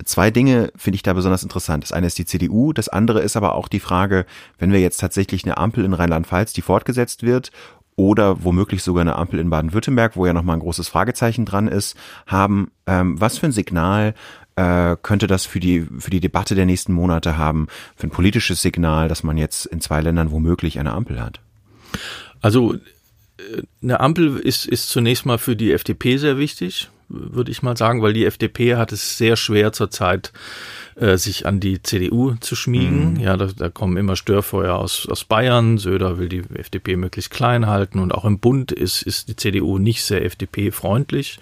Zwei 0.06 0.32
Dinge 0.32 0.72
finde 0.78 0.96
ich 0.96 1.04
da 1.04 1.14
besonders 1.14 1.44
interessant. 1.44 1.84
Das 1.84 1.92
eine 1.92 2.08
ist 2.08 2.18
die 2.18 2.26
CDU, 2.26 2.72
das 2.72 2.88
andere 2.88 3.22
ist 3.22 3.36
aber 3.36 3.56
auch 3.56 3.68
die 3.68 3.82
Frage, 3.82 4.26
wenn 4.58 4.72
wir 4.72 4.80
jetzt 4.80 5.00
tatsächlich 5.00 5.44
eine 5.44 5.58
Ampel 5.58 5.84
in 5.84 5.94
Rheinland-Pfalz, 5.94 6.54
die 6.54 6.62
fortgesetzt 6.62 7.24
wird, 7.24 7.52
oder 7.98 8.46
womöglich 8.46 8.82
sogar 8.82 9.02
eine 9.02 9.18
Ampel 9.18 9.40
in 9.40 9.50
Baden-Württemberg, 9.50 10.16
wo 10.16 10.26
ja 10.26 10.32
nochmal 10.32 10.56
ein 10.56 10.62
großes 10.62 10.88
Fragezeichen 10.88 11.44
dran 11.44 11.68
ist, 11.68 11.98
haben, 12.28 12.72
ähm, 12.88 13.20
was 13.20 13.38
für 13.38 13.48
ein 13.48 13.52
Signal 13.52 14.14
äh, 14.56 14.96
könnte 15.02 15.28
das 15.28 15.46
für 15.46 15.60
die, 15.60 15.86
für 16.00 16.10
die 16.10 16.22
Debatte 16.22 16.56
der 16.56 16.66
nächsten 16.66 16.94
Monate 16.94 17.38
haben, 17.38 17.68
für 17.98 18.08
ein 18.08 18.12
politisches 18.12 18.62
Signal, 18.62 19.10
dass 19.10 19.24
man 19.24 19.38
jetzt 19.38 19.66
in 19.66 19.82
zwei 19.82 20.00
Ländern 20.00 20.32
womöglich 20.32 20.80
eine 20.80 20.94
Ampel 20.94 21.22
hat? 21.22 21.42
Also 22.40 22.76
äh, 22.76 22.78
eine 23.84 24.00
Ampel 24.00 24.38
ist, 24.38 24.66
ist 24.66 24.90
zunächst 24.90 25.26
mal 25.26 25.38
für 25.38 25.58
die 25.58 25.74
FDP 25.74 26.16
sehr 26.16 26.38
wichtig 26.38 26.90
würde 27.10 27.52
ich 27.52 27.64
mal 27.64 27.76
sagen, 27.76 28.02
weil 28.02 28.14
die 28.14 28.26
FDP 28.26 28.76
hat 28.76 28.92
es 28.92 29.18
sehr 29.18 29.36
schwer 29.36 29.74
zurzeit, 29.74 30.32
äh, 30.96 31.18
sich 31.18 31.46
an 31.46 31.60
die 31.60 31.82
CDU 31.82 32.36
zu 32.40 32.56
schmiegen. 32.56 33.14
Mhm. 33.14 33.20
Ja, 33.20 33.38
da, 33.38 33.48
da 33.48 33.70
kommen 33.70 33.98
immer 33.98 34.16
Störfeuer 34.16 34.76
aus, 34.76 35.08
aus 35.10 35.24
Bayern. 35.24 35.78
Söder 35.78 36.18
will 36.18 36.30
die 36.30 36.44
FDP 36.54 36.98
möglichst 36.98 37.32
klein 37.32 37.68
halten 37.68 38.00
und 38.00 38.14
auch 38.14 38.26
im 38.26 38.40
Bund 38.40 38.72
ist, 38.72 39.02
ist 39.02 39.28
die 39.30 39.36
CDU 39.36 39.78
nicht 39.78 40.04
sehr 40.04 40.24
FDP-freundlich. 40.26 41.40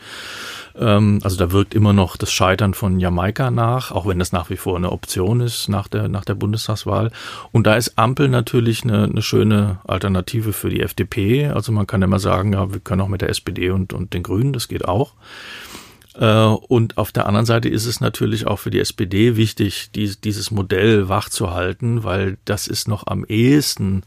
Ähm, 0.77 1.19
also 1.23 1.37
da 1.37 1.51
wirkt 1.51 1.73
immer 1.73 1.93
noch 1.93 2.17
das 2.17 2.31
Scheitern 2.31 2.73
von 2.73 2.99
Jamaika 2.99 3.51
nach, 3.51 3.91
auch 3.91 4.05
wenn 4.05 4.19
das 4.19 4.31
nach 4.31 4.49
wie 4.49 4.57
vor 4.57 4.77
eine 4.77 4.91
Option 4.91 5.41
ist 5.41 5.69
nach 5.69 5.87
der, 5.87 6.07
nach 6.07 6.25
der 6.25 6.35
Bundestagswahl. 6.35 7.11
Und 7.51 7.65
da 7.65 7.75
ist 7.75 7.97
Ampel 7.97 8.29
natürlich 8.29 8.83
eine, 8.83 9.05
eine 9.05 9.21
schöne 9.21 9.79
Alternative 9.87 10.53
für 10.53 10.69
die 10.69 10.81
FDP. 10.81 11.47
Also 11.47 11.71
man 11.71 11.87
kann 11.87 12.01
immer 12.01 12.19
sagen, 12.19 12.53
ja, 12.53 12.71
wir 12.71 12.79
können 12.79 13.01
auch 13.01 13.07
mit 13.07 13.21
der 13.21 13.29
SPD 13.29 13.71
und, 13.71 13.93
und 13.93 14.13
den 14.13 14.23
Grünen, 14.23 14.53
das 14.53 14.67
geht 14.67 14.85
auch. 14.85 15.13
Äh, 16.17 16.45
und 16.45 16.97
auf 16.97 17.11
der 17.11 17.27
anderen 17.27 17.45
Seite 17.45 17.69
ist 17.69 17.85
es 17.85 18.01
natürlich 18.01 18.47
auch 18.47 18.57
für 18.57 18.71
die 18.71 18.79
SPD 18.79 19.35
wichtig, 19.35 19.91
dieses 19.91 20.51
Modell 20.51 21.09
wachzuhalten, 21.09 22.03
weil 22.03 22.37
das 22.45 22.67
ist 22.67 22.87
noch 22.87 23.07
am 23.07 23.23
ehesten, 23.25 24.03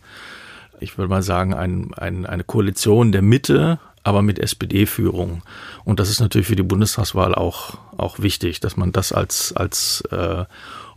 ich 0.80 0.98
würde 0.98 1.08
mal 1.08 1.22
sagen, 1.22 1.54
ein, 1.54 1.94
ein, 1.94 2.26
eine 2.26 2.44
Koalition 2.44 3.12
der 3.12 3.22
Mitte, 3.22 3.78
aber 4.02 4.22
mit 4.22 4.38
SPD-Führung. 4.38 5.42
Und 5.84 6.00
das 6.00 6.10
ist 6.10 6.20
natürlich 6.20 6.48
für 6.48 6.56
die 6.56 6.62
Bundestagswahl 6.62 7.34
auch, 7.34 7.78
auch 7.96 8.18
wichtig, 8.18 8.60
dass 8.60 8.76
man 8.76 8.92
das 8.92 9.12
als, 9.12 9.52
als 9.54 10.02
äh, 10.10 10.44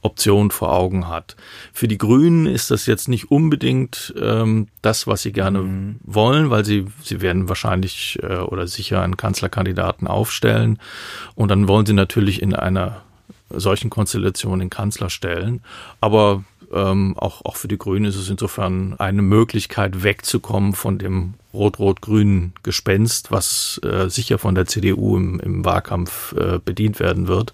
Option 0.03 0.51
vor 0.51 0.71
Augen 0.71 1.07
hat. 1.07 1.35
Für 1.71 1.87
die 1.87 1.97
Grünen 1.97 2.45
ist 2.45 2.71
das 2.71 2.85
jetzt 2.85 3.07
nicht 3.07 3.31
unbedingt 3.31 4.13
ähm, 4.19 4.67
das, 4.81 5.07
was 5.07 5.21
sie 5.21 5.31
gerne 5.31 5.59
mhm. 5.59 5.99
wollen, 6.03 6.49
weil 6.49 6.65
sie, 6.65 6.85
sie 7.01 7.21
werden 7.21 7.49
wahrscheinlich 7.49 8.19
äh, 8.21 8.37
oder 8.37 8.67
sicher 8.67 9.01
einen 9.01 9.17
Kanzlerkandidaten 9.17 10.07
aufstellen. 10.07 10.79
Und 11.35 11.49
dann 11.49 11.67
wollen 11.67 11.85
sie 11.85 11.93
natürlich 11.93 12.41
in 12.41 12.53
einer 12.53 13.01
solchen 13.49 13.89
Konstellation 13.89 14.59
den 14.59 14.69
Kanzler 14.69 15.09
stellen. 15.09 15.61
Aber 16.01 16.43
ähm, 16.73 17.15
auch, 17.17 17.45
auch 17.45 17.55
für 17.55 17.67
die 17.67 17.77
Grünen 17.77 18.05
ist 18.05 18.15
es 18.15 18.29
insofern 18.29 18.95
eine 18.99 19.21
Möglichkeit, 19.21 20.03
wegzukommen 20.03 20.73
von 20.73 20.97
dem 20.97 21.35
rot-rot-grünen 21.53 22.53
Gespenst, 22.63 23.31
was 23.31 23.79
äh, 23.83 24.09
sicher 24.09 24.39
von 24.39 24.55
der 24.55 24.65
CDU 24.65 25.15
im, 25.17 25.39
im 25.39 25.63
Wahlkampf 25.63 26.33
äh, 26.33 26.59
bedient 26.63 26.99
werden 26.99 27.27
wird. 27.27 27.53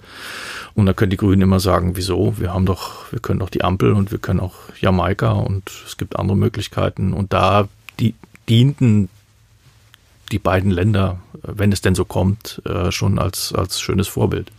Und 0.73 0.85
da 0.85 0.93
können 0.93 1.11
die 1.11 1.17
Grünen 1.17 1.41
immer 1.41 1.59
sagen, 1.59 1.95
wieso? 1.95 2.37
Wir 2.37 2.53
haben 2.53 2.65
doch, 2.65 3.11
wir 3.11 3.19
können 3.19 3.39
doch 3.39 3.49
die 3.49 3.63
Ampel 3.63 3.93
und 3.93 4.11
wir 4.11 4.19
können 4.19 4.39
auch 4.39 4.55
Jamaika 4.79 5.31
und 5.31 5.69
es 5.85 5.97
gibt 5.97 6.17
andere 6.17 6.37
Möglichkeiten. 6.37 7.13
Und 7.13 7.33
da 7.33 7.67
die, 7.99 8.15
dienten 8.47 9.09
die 10.31 10.39
beiden 10.39 10.71
Länder, 10.71 11.19
wenn 11.41 11.71
es 11.71 11.81
denn 11.81 11.95
so 11.95 12.05
kommt, 12.05 12.61
äh, 12.65 12.91
schon 12.91 13.19
als, 13.19 13.53
als 13.53 13.81
schönes 13.81 14.07
Vorbild. 14.07 14.51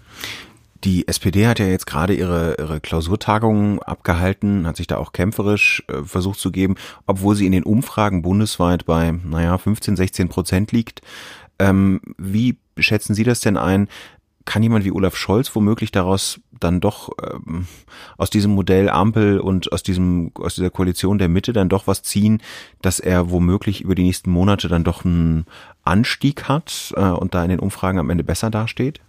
Die 0.84 1.06
SPD 1.06 1.46
hat 1.46 1.58
ja 1.58 1.66
jetzt 1.66 1.86
gerade 1.86 2.14
ihre, 2.14 2.56
ihre 2.58 2.80
Klausurtagungen 2.80 3.80
abgehalten, 3.80 4.66
hat 4.66 4.76
sich 4.76 4.86
da 4.86 4.96
auch 4.96 5.12
kämpferisch 5.12 5.84
äh, 5.88 6.02
versucht 6.04 6.38
zu 6.38 6.50
geben, 6.50 6.76
obwohl 7.06 7.36
sie 7.36 7.44
in 7.44 7.52
den 7.52 7.64
Umfragen 7.64 8.22
bundesweit 8.22 8.86
bei, 8.86 9.12
naja, 9.12 9.58
15, 9.58 9.96
16 9.96 10.28
Prozent 10.28 10.72
liegt. 10.72 11.02
Ähm, 11.58 12.00
wie 12.16 12.56
schätzen 12.78 13.14
Sie 13.14 13.24
das 13.24 13.40
denn 13.40 13.58
ein? 13.58 13.88
Kann 14.46 14.62
jemand 14.62 14.86
wie 14.86 14.92
Olaf 14.92 15.16
Scholz 15.16 15.54
womöglich 15.54 15.92
daraus 15.92 16.40
dann 16.58 16.80
doch 16.80 17.10
ähm, 17.22 17.66
aus 18.16 18.30
diesem 18.30 18.52
Modell 18.52 18.88
Ampel 18.88 19.38
und 19.38 19.70
aus 19.72 19.82
diesem 19.82 20.32
aus 20.34 20.54
dieser 20.54 20.70
Koalition 20.70 21.18
der 21.18 21.28
Mitte 21.28 21.52
dann 21.52 21.68
doch 21.68 21.86
was 21.86 22.02
ziehen, 22.02 22.42
dass 22.80 23.00
er 23.00 23.30
womöglich 23.30 23.82
über 23.82 23.94
die 23.94 24.02
nächsten 24.02 24.30
Monate 24.30 24.68
dann 24.68 24.82
doch 24.82 25.04
einen 25.04 25.44
Anstieg 25.84 26.44
hat 26.44 26.94
äh, 26.96 27.02
und 27.02 27.34
da 27.34 27.44
in 27.44 27.50
den 27.50 27.60
Umfragen 27.60 27.98
am 27.98 28.08
Ende 28.08 28.24
besser 28.24 28.50
dasteht? 28.50 29.00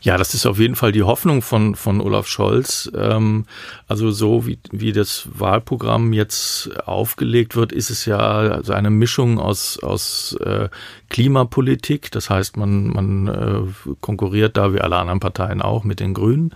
Ja, 0.00 0.16
das 0.16 0.34
ist 0.34 0.46
auf 0.46 0.58
jeden 0.58 0.76
Fall 0.76 0.92
die 0.92 1.02
Hoffnung 1.02 1.42
von, 1.42 1.74
von 1.74 2.00
Olaf 2.00 2.26
Scholz. 2.26 2.90
Ähm, 2.96 3.44
also 3.86 4.10
so 4.10 4.46
wie, 4.46 4.58
wie 4.70 4.92
das 4.92 5.28
Wahlprogramm 5.32 6.12
jetzt 6.12 6.70
aufgelegt 6.86 7.56
wird, 7.56 7.72
ist 7.72 7.90
es 7.90 8.04
ja 8.04 8.18
also 8.18 8.72
eine 8.72 8.90
Mischung 8.90 9.38
aus, 9.38 9.78
aus 9.82 10.36
äh, 10.44 10.68
Klimapolitik. 11.08 12.10
Das 12.10 12.30
heißt, 12.30 12.56
man, 12.56 12.88
man 12.88 13.28
äh, 13.28 13.94
konkurriert 14.00 14.56
da 14.56 14.72
wie 14.72 14.80
alle 14.80 14.96
anderen 14.96 15.20
Parteien 15.20 15.62
auch 15.62 15.84
mit 15.84 16.00
den 16.00 16.14
Grünen. 16.14 16.54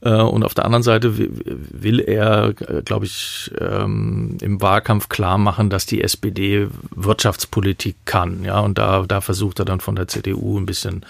Äh, 0.00 0.12
und 0.12 0.44
auf 0.44 0.54
der 0.54 0.64
anderen 0.64 0.82
Seite 0.82 1.18
will 1.18 2.00
er, 2.00 2.52
glaube 2.84 3.06
ich, 3.06 3.50
ähm, 3.58 4.38
im 4.40 4.60
Wahlkampf 4.60 5.08
klar 5.08 5.38
machen, 5.38 5.70
dass 5.70 5.86
die 5.86 6.02
SPD 6.02 6.68
Wirtschaftspolitik 6.94 7.96
kann. 8.04 8.44
Ja, 8.44 8.60
und 8.60 8.78
da, 8.78 9.04
da 9.06 9.20
versucht 9.20 9.58
er 9.58 9.64
dann 9.64 9.80
von 9.80 9.96
der 9.96 10.08
CDU 10.08 10.58
ein 10.58 10.66
bisschen 10.66 11.04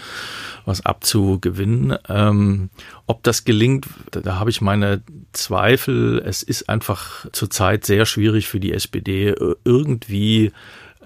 was 0.64 0.85
abzugewinnen. 1.28 1.96
Ähm, 2.08 2.70
ob 3.06 3.22
das 3.22 3.44
gelingt, 3.44 3.86
da, 4.10 4.20
da 4.20 4.38
habe 4.38 4.50
ich 4.50 4.60
meine 4.60 5.02
Zweifel. 5.32 6.22
Es 6.24 6.42
ist 6.42 6.68
einfach 6.68 7.26
zurzeit 7.32 7.84
sehr 7.84 8.06
schwierig 8.06 8.48
für 8.48 8.60
die 8.60 8.72
SPD 8.72 9.34
irgendwie 9.64 10.52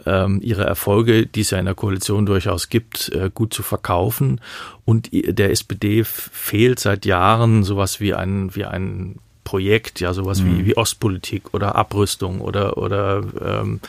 ähm, 0.07 0.41
ihre 0.43 0.65
Erfolge, 0.65 1.27
die 1.27 1.43
es 1.43 1.51
ja 1.51 1.59
in 1.59 1.67
der 1.67 1.75
Koalition 1.75 2.27
durchaus 2.27 2.69
gibt, 2.69 3.11
äh, 3.11 3.31
gut 3.33 3.53
zu 3.53 3.63
verkaufen. 3.63 4.41
Und 4.85 5.11
der 5.13 5.51
SPD 5.51 6.05
fehlt 6.05 6.79
seit 6.79 7.05
Jahren 7.05 7.63
sowas 7.63 8.01
wie 8.01 8.15
ein, 8.15 8.55
wie 8.55 8.65
ein 8.65 9.19
Projekt, 9.45 10.01
ja, 10.01 10.13
sowas 10.13 10.41
mhm. 10.41 10.59
wie, 10.59 10.67
wie 10.67 10.77
Ostpolitik 10.77 11.53
oder 11.53 11.75
Abrüstung 11.75 12.41
oder, 12.41 12.79
oder 12.79 13.23
ähm, 13.41 13.81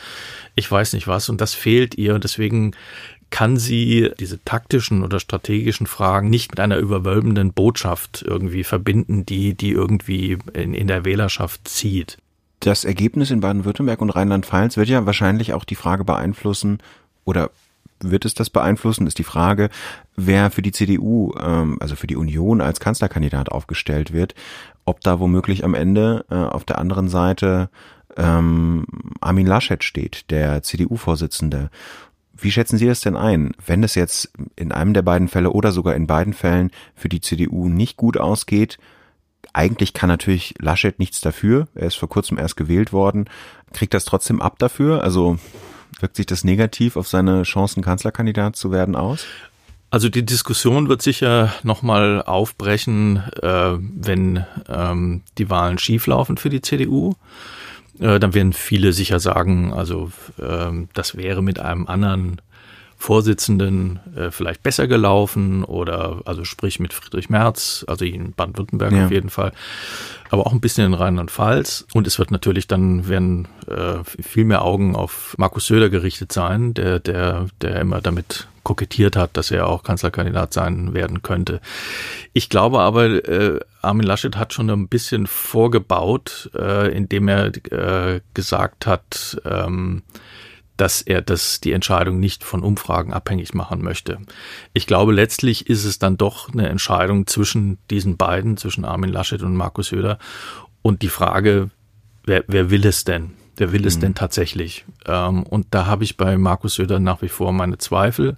ich 0.55 0.69
weiß 0.69 0.93
nicht 0.93 1.07
was. 1.07 1.29
Und 1.29 1.41
das 1.41 1.53
fehlt 1.53 1.95
ihr. 1.95 2.13
Und 2.15 2.23
deswegen 2.23 2.75
kann 3.33 3.57
sie 3.57 4.11
diese 4.19 4.45
taktischen 4.45 5.03
oder 5.03 5.19
strategischen 5.19 5.87
Fragen 5.87 6.29
nicht 6.29 6.51
mit 6.51 6.59
einer 6.59 6.77
überwölbenden 6.77 7.51
Botschaft 7.51 8.23
irgendwie 8.25 8.63
verbinden, 8.63 9.25
die, 9.25 9.55
die 9.55 9.71
irgendwie 9.71 10.37
in, 10.53 10.75
in 10.75 10.85
der 10.85 11.03
Wählerschaft 11.03 11.67
zieht. 11.67 12.19
Das 12.59 12.85
Ergebnis 12.85 13.31
in 13.31 13.39
Baden-Württemberg 13.39 14.01
und 14.01 14.11
Rheinland-Pfalz 14.11 14.77
wird 14.77 14.87
ja 14.87 15.07
wahrscheinlich 15.07 15.53
auch 15.53 15.63
die 15.63 15.73
Frage 15.73 16.03
beeinflussen 16.03 16.77
oder 17.25 17.49
wird 17.99 18.23
es 18.25 18.35
das 18.35 18.51
beeinflussen, 18.51 19.07
ist 19.07 19.17
die 19.17 19.23
Frage, 19.23 19.71
wer 20.15 20.51
für 20.51 20.61
die 20.61 20.71
CDU, 20.71 21.33
ähm, 21.39 21.77
also 21.79 21.95
für 21.95 22.05
die 22.05 22.17
Union 22.17 22.61
als 22.61 22.79
Kanzlerkandidat 22.79 23.49
aufgestellt 23.49 24.13
wird, 24.13 24.35
ob 24.85 25.01
da 25.01 25.19
womöglich 25.19 25.63
am 25.63 25.73
Ende 25.73 26.23
äh, 26.29 26.35
auf 26.35 26.65
der 26.65 26.77
anderen 26.77 27.07
Seite 27.07 27.71
ähm, 28.15 28.85
Armin 29.21 29.47
Laschet 29.47 29.83
steht, 29.83 30.29
der 30.29 30.61
CDU-Vorsitzende. 30.61 31.71
Wie 32.35 32.51
schätzen 32.51 32.77
Sie 32.77 32.87
das 32.87 33.01
denn 33.01 33.15
ein, 33.15 33.51
wenn 33.65 33.83
es 33.83 33.95
jetzt 33.95 34.31
in 34.55 34.71
einem 34.71 34.93
der 34.93 35.03
beiden 35.03 35.27
Fälle 35.27 35.51
oder 35.51 35.71
sogar 35.71 35.95
in 35.95 36.07
beiden 36.07 36.33
Fällen 36.33 36.71
für 36.95 37.09
die 37.09 37.21
CDU 37.21 37.69
nicht 37.69 37.95
gut 37.95 38.17
ausgeht? 38.17 38.79
Eigentlich 39.53 39.93
kann 39.93 40.09
natürlich 40.09 40.55
Laschet 40.59 40.97
nichts 40.97 41.21
dafür. 41.21 41.67
Er 41.75 41.87
ist 41.87 41.95
vor 41.95 42.09
kurzem 42.09 42.39
erst 42.39 42.57
gewählt 42.57 42.91
worden. 42.91 43.25
Kriegt 43.71 43.93
das 43.93 44.05
trotzdem 44.05 44.41
ab 44.41 44.57
dafür? 44.57 45.03
Also 45.03 45.37
wirkt 45.99 46.15
sich 46.15 46.25
das 46.25 46.43
negativ 46.43 46.97
auf 46.97 47.07
seine 47.07 47.43
Chancen, 47.43 47.83
Kanzlerkandidat 47.83 48.55
zu 48.55 48.71
werden 48.71 48.95
aus? 48.95 49.25
Also 49.91 50.09
die 50.09 50.25
Diskussion 50.25 50.89
wird 50.89 51.03
sicher 51.03 51.53
nochmal 51.61 52.23
aufbrechen, 52.23 53.17
äh, 53.43 53.77
wenn 53.77 54.43
ähm, 54.67 55.21
die 55.37 55.51
Wahlen 55.51 55.77
schieflaufen 55.77 56.37
für 56.37 56.49
die 56.49 56.61
CDU. 56.61 57.13
Äh, 57.99 58.19
dann 58.19 58.33
werden 58.33 58.53
viele 58.53 58.93
sicher 58.93 59.19
sagen, 59.19 59.73
also 59.73 60.11
ähm, 60.39 60.89
das 60.93 61.15
wäre 61.15 61.41
mit 61.41 61.59
einem 61.59 61.87
anderen 61.87 62.41
Vorsitzenden 63.03 63.99
äh, 64.15 64.31
vielleicht 64.31 64.63
besser 64.63 64.87
gelaufen 64.87 65.65
oder 65.65 66.21
also 66.23 66.45
sprich 66.45 66.79
mit 66.79 66.93
Friedrich 66.93 67.29
Merz, 67.29 67.83
also 67.85 68.05
in 68.05 68.31
Baden-Württemberg 68.31 68.93
ja. 68.93 69.05
auf 69.05 69.11
jeden 69.11 69.29
Fall, 69.29 69.51
aber 70.29 70.47
auch 70.47 70.53
ein 70.53 70.61
bisschen 70.61 70.85
in 70.85 70.93
Rheinland-Pfalz. 70.93 71.85
Und 71.93 72.07
es 72.07 72.17
wird 72.17 72.31
natürlich 72.31 72.65
dann 72.65 73.09
werden 73.09 73.49
äh, 73.67 74.05
viel 74.05 74.45
mehr 74.45 74.61
Augen 74.63 74.95
auf 74.95 75.35
Markus 75.37 75.67
Söder 75.67 75.89
gerichtet 75.89 76.31
sein, 76.31 76.73
der 76.73 76.99
der 76.99 77.47
der 77.61 77.81
immer 77.81 77.99
damit 77.99 78.47
kokettiert 78.63 79.17
hat, 79.17 79.35
dass 79.35 79.51
er 79.51 79.67
auch 79.67 79.83
Kanzlerkandidat 79.83 80.53
sein 80.53 80.93
werden 80.93 81.21
könnte. 81.23 81.59
Ich 82.31 82.47
glaube 82.47 82.79
aber, 82.79 83.27
äh, 83.27 83.59
Armin 83.81 84.07
Laschet 84.07 84.37
hat 84.37 84.53
schon 84.53 84.69
ein 84.69 84.87
bisschen 84.87 85.27
vorgebaut, 85.27 86.49
äh, 86.55 86.95
indem 86.95 87.27
er 87.27 87.47
äh, 87.47 88.21
gesagt 88.33 88.87
hat, 88.87 89.41
ähm, 89.43 90.03
dass 90.77 91.01
er 91.01 91.21
das, 91.21 91.61
die 91.61 91.71
Entscheidung 91.71 92.19
nicht 92.19 92.43
von 92.43 92.63
Umfragen 92.63 93.13
abhängig 93.13 93.53
machen 93.53 93.83
möchte. 93.83 94.17
Ich 94.73 94.87
glaube, 94.87 95.13
letztlich 95.13 95.69
ist 95.69 95.85
es 95.85 95.99
dann 95.99 96.17
doch 96.17 96.51
eine 96.51 96.69
Entscheidung 96.69 97.27
zwischen 97.27 97.77
diesen 97.89 98.17
beiden, 98.17 98.57
zwischen 98.57 98.85
Armin 98.85 99.11
Laschet 99.11 99.43
und 99.43 99.55
Markus 99.55 99.89
Söder. 99.89 100.17
Und 100.81 101.01
die 101.01 101.09
Frage, 101.09 101.69
wer, 102.25 102.43
wer 102.47 102.69
will 102.69 102.85
es 102.85 103.03
denn? 103.03 103.31
Wer 103.55 103.71
will 103.71 103.85
es 103.85 103.97
mhm. 103.97 104.01
denn 104.01 104.15
tatsächlich? 104.15 104.85
Ähm, 105.05 105.43
und 105.43 105.67
da 105.71 105.85
habe 105.85 106.03
ich 106.03 106.17
bei 106.17 106.37
Markus 106.37 106.75
Söder 106.75 106.99
nach 106.99 107.21
wie 107.21 107.29
vor 107.29 107.53
meine 107.53 107.77
Zweifel. 107.77 108.37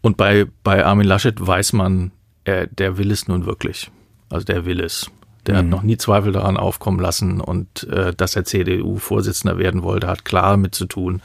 Und 0.00 0.16
bei, 0.16 0.46
bei 0.64 0.84
Armin 0.84 1.06
Laschet 1.06 1.34
weiß 1.38 1.74
man, 1.74 2.12
er, 2.44 2.66
der 2.66 2.96
will 2.98 3.10
es 3.10 3.28
nun 3.28 3.44
wirklich. 3.46 3.90
Also 4.30 4.46
der 4.46 4.64
will 4.64 4.80
es. 4.80 5.10
Der 5.46 5.54
mhm. 5.54 5.58
hat 5.58 5.66
noch 5.66 5.82
nie 5.82 5.96
Zweifel 5.96 6.32
daran 6.32 6.56
aufkommen 6.56 7.00
lassen 7.00 7.40
und 7.40 7.84
äh, 7.84 8.14
dass 8.14 8.36
er 8.36 8.44
CDU-Vorsitzender 8.44 9.58
werden 9.58 9.82
wollte, 9.82 10.06
hat 10.06 10.24
klar 10.24 10.52
damit 10.52 10.74
zu 10.74 10.86
tun, 10.86 11.22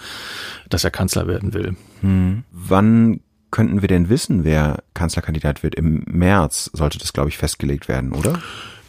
dass 0.70 0.84
er 0.84 0.92
Kanzler 0.92 1.28
werden 1.28 1.54
will. 1.54 1.76
Mhm. 2.02 2.44
Wann 2.52 3.20
könnten 3.52 3.82
wir 3.82 3.88
denn 3.88 4.10
wissen, 4.10 4.44
wer 4.44 4.84
Kanzlerkandidat 4.94 5.64
wird? 5.64 5.76
Im 5.76 6.04
März 6.08 6.70
sollte 6.74 6.98
das, 6.98 7.14
glaube 7.14 7.30
ich, 7.30 7.38
festgelegt 7.38 7.88
werden, 7.88 8.12
oder? 8.12 8.40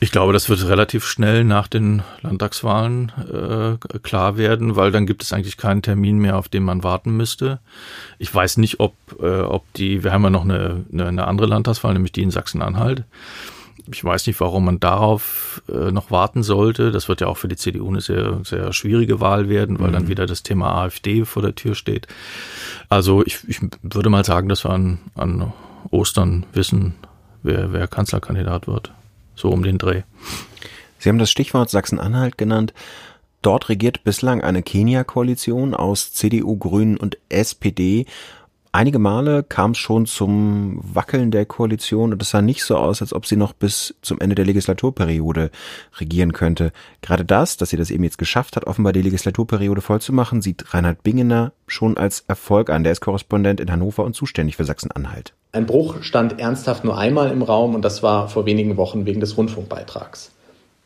Ich 0.00 0.12
glaube, 0.12 0.32
das 0.32 0.48
wird 0.48 0.64
relativ 0.68 1.04
schnell 1.04 1.42
nach 1.42 1.66
den 1.66 2.02
Landtagswahlen 2.22 3.10
äh, 3.32 3.98
klar 3.98 4.36
werden, 4.36 4.76
weil 4.76 4.92
dann 4.92 5.06
gibt 5.06 5.24
es 5.24 5.32
eigentlich 5.32 5.56
keinen 5.56 5.82
Termin 5.82 6.18
mehr, 6.18 6.36
auf 6.36 6.48
den 6.48 6.62
man 6.62 6.84
warten 6.84 7.16
müsste. 7.16 7.58
Ich 8.18 8.32
weiß 8.32 8.58
nicht, 8.58 8.78
ob, 8.78 8.94
äh, 9.20 9.40
ob 9.40 9.72
die, 9.74 10.04
wir 10.04 10.12
haben 10.12 10.22
ja 10.22 10.30
noch 10.30 10.44
eine, 10.44 10.84
eine, 10.92 11.06
eine 11.06 11.26
andere 11.26 11.48
Landtagswahl, 11.48 11.94
nämlich 11.94 12.12
die 12.12 12.22
in 12.22 12.30
Sachsen-Anhalt. 12.30 13.04
Ich 13.92 14.04
weiß 14.04 14.26
nicht, 14.26 14.40
warum 14.40 14.64
man 14.64 14.80
darauf 14.80 15.62
äh, 15.68 15.90
noch 15.90 16.10
warten 16.10 16.42
sollte. 16.42 16.90
Das 16.90 17.08
wird 17.08 17.20
ja 17.20 17.26
auch 17.26 17.36
für 17.36 17.48
die 17.48 17.56
CDU 17.56 17.88
eine 17.88 18.00
sehr, 18.00 18.40
sehr 18.44 18.72
schwierige 18.72 19.20
Wahl 19.20 19.48
werden, 19.48 19.78
weil 19.78 19.88
mhm. 19.88 19.92
dann 19.92 20.08
wieder 20.08 20.26
das 20.26 20.42
Thema 20.42 20.82
AfD 20.82 21.24
vor 21.24 21.42
der 21.42 21.54
Tür 21.54 21.74
steht. 21.74 22.06
Also 22.88 23.24
ich, 23.24 23.38
ich 23.48 23.60
würde 23.82 24.10
mal 24.10 24.24
sagen, 24.24 24.48
dass 24.48 24.64
wir 24.64 24.70
an, 24.70 24.98
an 25.14 25.52
Ostern 25.90 26.46
wissen, 26.52 26.94
wer, 27.42 27.72
wer 27.72 27.88
Kanzlerkandidat 27.88 28.66
wird. 28.66 28.92
So 29.34 29.50
um 29.50 29.62
den 29.62 29.78
Dreh. 29.78 30.02
Sie 30.98 31.08
haben 31.08 31.18
das 31.18 31.30
Stichwort 31.30 31.70
Sachsen-Anhalt 31.70 32.38
genannt. 32.38 32.74
Dort 33.40 33.68
regiert 33.68 34.02
bislang 34.02 34.42
eine 34.42 34.62
Kenia-Koalition 34.62 35.74
aus 35.74 36.12
CDU, 36.12 36.56
Grünen 36.56 36.96
und 36.96 37.18
SPD. 37.28 38.06
Einige 38.70 38.98
Male 38.98 39.42
kam 39.42 39.70
es 39.70 39.78
schon 39.78 40.04
zum 40.04 40.78
Wackeln 40.82 41.30
der 41.30 41.46
Koalition 41.46 42.12
und 42.12 42.20
es 42.20 42.30
sah 42.30 42.42
nicht 42.42 42.62
so 42.62 42.76
aus, 42.76 43.00
als 43.00 43.14
ob 43.14 43.24
sie 43.24 43.36
noch 43.36 43.54
bis 43.54 43.94
zum 44.02 44.20
Ende 44.20 44.34
der 44.34 44.44
Legislaturperiode 44.44 45.50
regieren 45.98 46.34
könnte. 46.34 46.72
Gerade 47.00 47.24
das, 47.24 47.56
dass 47.56 47.70
sie 47.70 47.78
das 47.78 47.90
eben 47.90 48.04
jetzt 48.04 48.18
geschafft 48.18 48.56
hat, 48.56 48.66
offenbar 48.66 48.92
die 48.92 49.00
Legislaturperiode 49.00 49.80
vollzumachen, 49.80 50.42
sieht 50.42 50.74
Reinhard 50.74 51.02
Bingener 51.02 51.52
schon 51.66 51.96
als 51.96 52.24
Erfolg 52.28 52.68
an. 52.68 52.84
Der 52.84 52.92
ist 52.92 53.00
Korrespondent 53.00 53.58
in 53.58 53.72
Hannover 53.72 54.04
und 54.04 54.14
zuständig 54.14 54.56
für 54.56 54.64
Sachsen-Anhalt. 54.64 55.32
Ein 55.52 55.64
Bruch 55.64 56.02
stand 56.02 56.38
ernsthaft 56.38 56.84
nur 56.84 56.98
einmal 56.98 57.32
im 57.32 57.42
Raum 57.42 57.74
und 57.74 57.82
das 57.82 58.02
war 58.02 58.28
vor 58.28 58.44
wenigen 58.44 58.76
Wochen 58.76 59.06
wegen 59.06 59.20
des 59.20 59.38
Rundfunkbeitrags. 59.38 60.30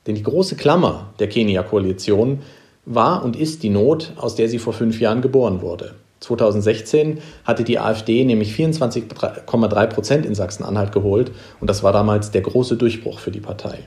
Denn 0.06 0.14
die 0.14 0.22
große 0.22 0.54
Klammer 0.54 1.12
der 1.18 1.28
Kenia-Koalition 1.28 2.42
war 2.84 3.24
und 3.24 3.36
ist 3.36 3.64
die 3.64 3.70
Not, 3.70 4.12
aus 4.16 4.36
der 4.36 4.48
sie 4.48 4.58
vor 4.58 4.72
fünf 4.72 5.00
Jahren 5.00 5.20
geboren 5.20 5.62
wurde. 5.62 5.94
2016 6.22 7.18
hatte 7.44 7.64
die 7.64 7.78
AfD 7.78 8.24
nämlich 8.24 8.54
24,3 8.54 9.86
Prozent 9.86 10.26
in 10.26 10.34
Sachsen-Anhalt 10.34 10.92
geholt 10.92 11.32
und 11.60 11.68
das 11.68 11.82
war 11.82 11.92
damals 11.92 12.30
der 12.30 12.42
große 12.42 12.76
Durchbruch 12.76 13.18
für 13.18 13.30
die 13.30 13.40
Partei. 13.40 13.80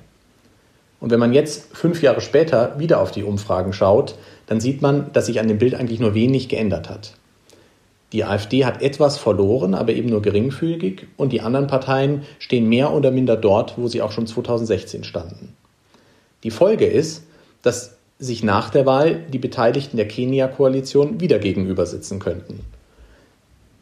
Und 1.00 1.12
wenn 1.12 1.19
man 1.19 1.34
jetzt 1.34 1.76
fünf 1.76 2.02
Jahre 2.02 2.21
später 2.21 2.80
wieder 2.80 3.00
auf 3.00 3.12
die 3.12 3.24
Umfragen 3.24 3.74
schaut, 3.74 4.15
dann 4.48 4.60
sieht 4.60 4.82
man, 4.82 5.12
dass 5.13 5.28
sich 5.28 5.39
an 5.39 5.48
dem 5.48 5.58
Bild 5.58 5.76
eigentlich 5.76 6.00
nur 6.00 6.13
wenig 6.13 6.50
geändert 6.50 6.89
hat. 6.89 7.13
Die 8.12 8.24
AfD 8.24 8.65
hat 8.65 8.82
etwas 8.82 9.17
verloren, 9.17 9.74
aber 9.74 9.93
eben 9.93 10.10
nur 10.10 10.21
geringfügig 10.21 11.08
und 11.17 11.34
die 11.34 11.41
anderen 11.41 11.67
Parteien 11.67 12.24
stehen 12.39 12.69
mehr 12.69 12.93
oder 12.93 13.12
minder 13.12 13.36
dort, 13.36 13.78
wo 13.78 13.88
sie 13.88 14.02
auch 14.02 14.12
schon 14.12 14.28
2016 14.28 15.04
standen. 15.04 15.54
Die 16.43 16.52
Folge 16.52 16.86
ist, 16.86 17.24
dass 17.62 17.98
sich 18.19 18.43
nach 18.43 18.69
der 18.69 18.86
Wahl 18.86 19.23
die 19.32 19.39
Beteiligten 19.39 19.97
der 19.97 20.08
Kenia-Koalition 20.08 21.19
wieder 21.19 21.39
gegenüber 21.39 21.86
sitzen 21.86 22.19
könnten. 22.19 22.62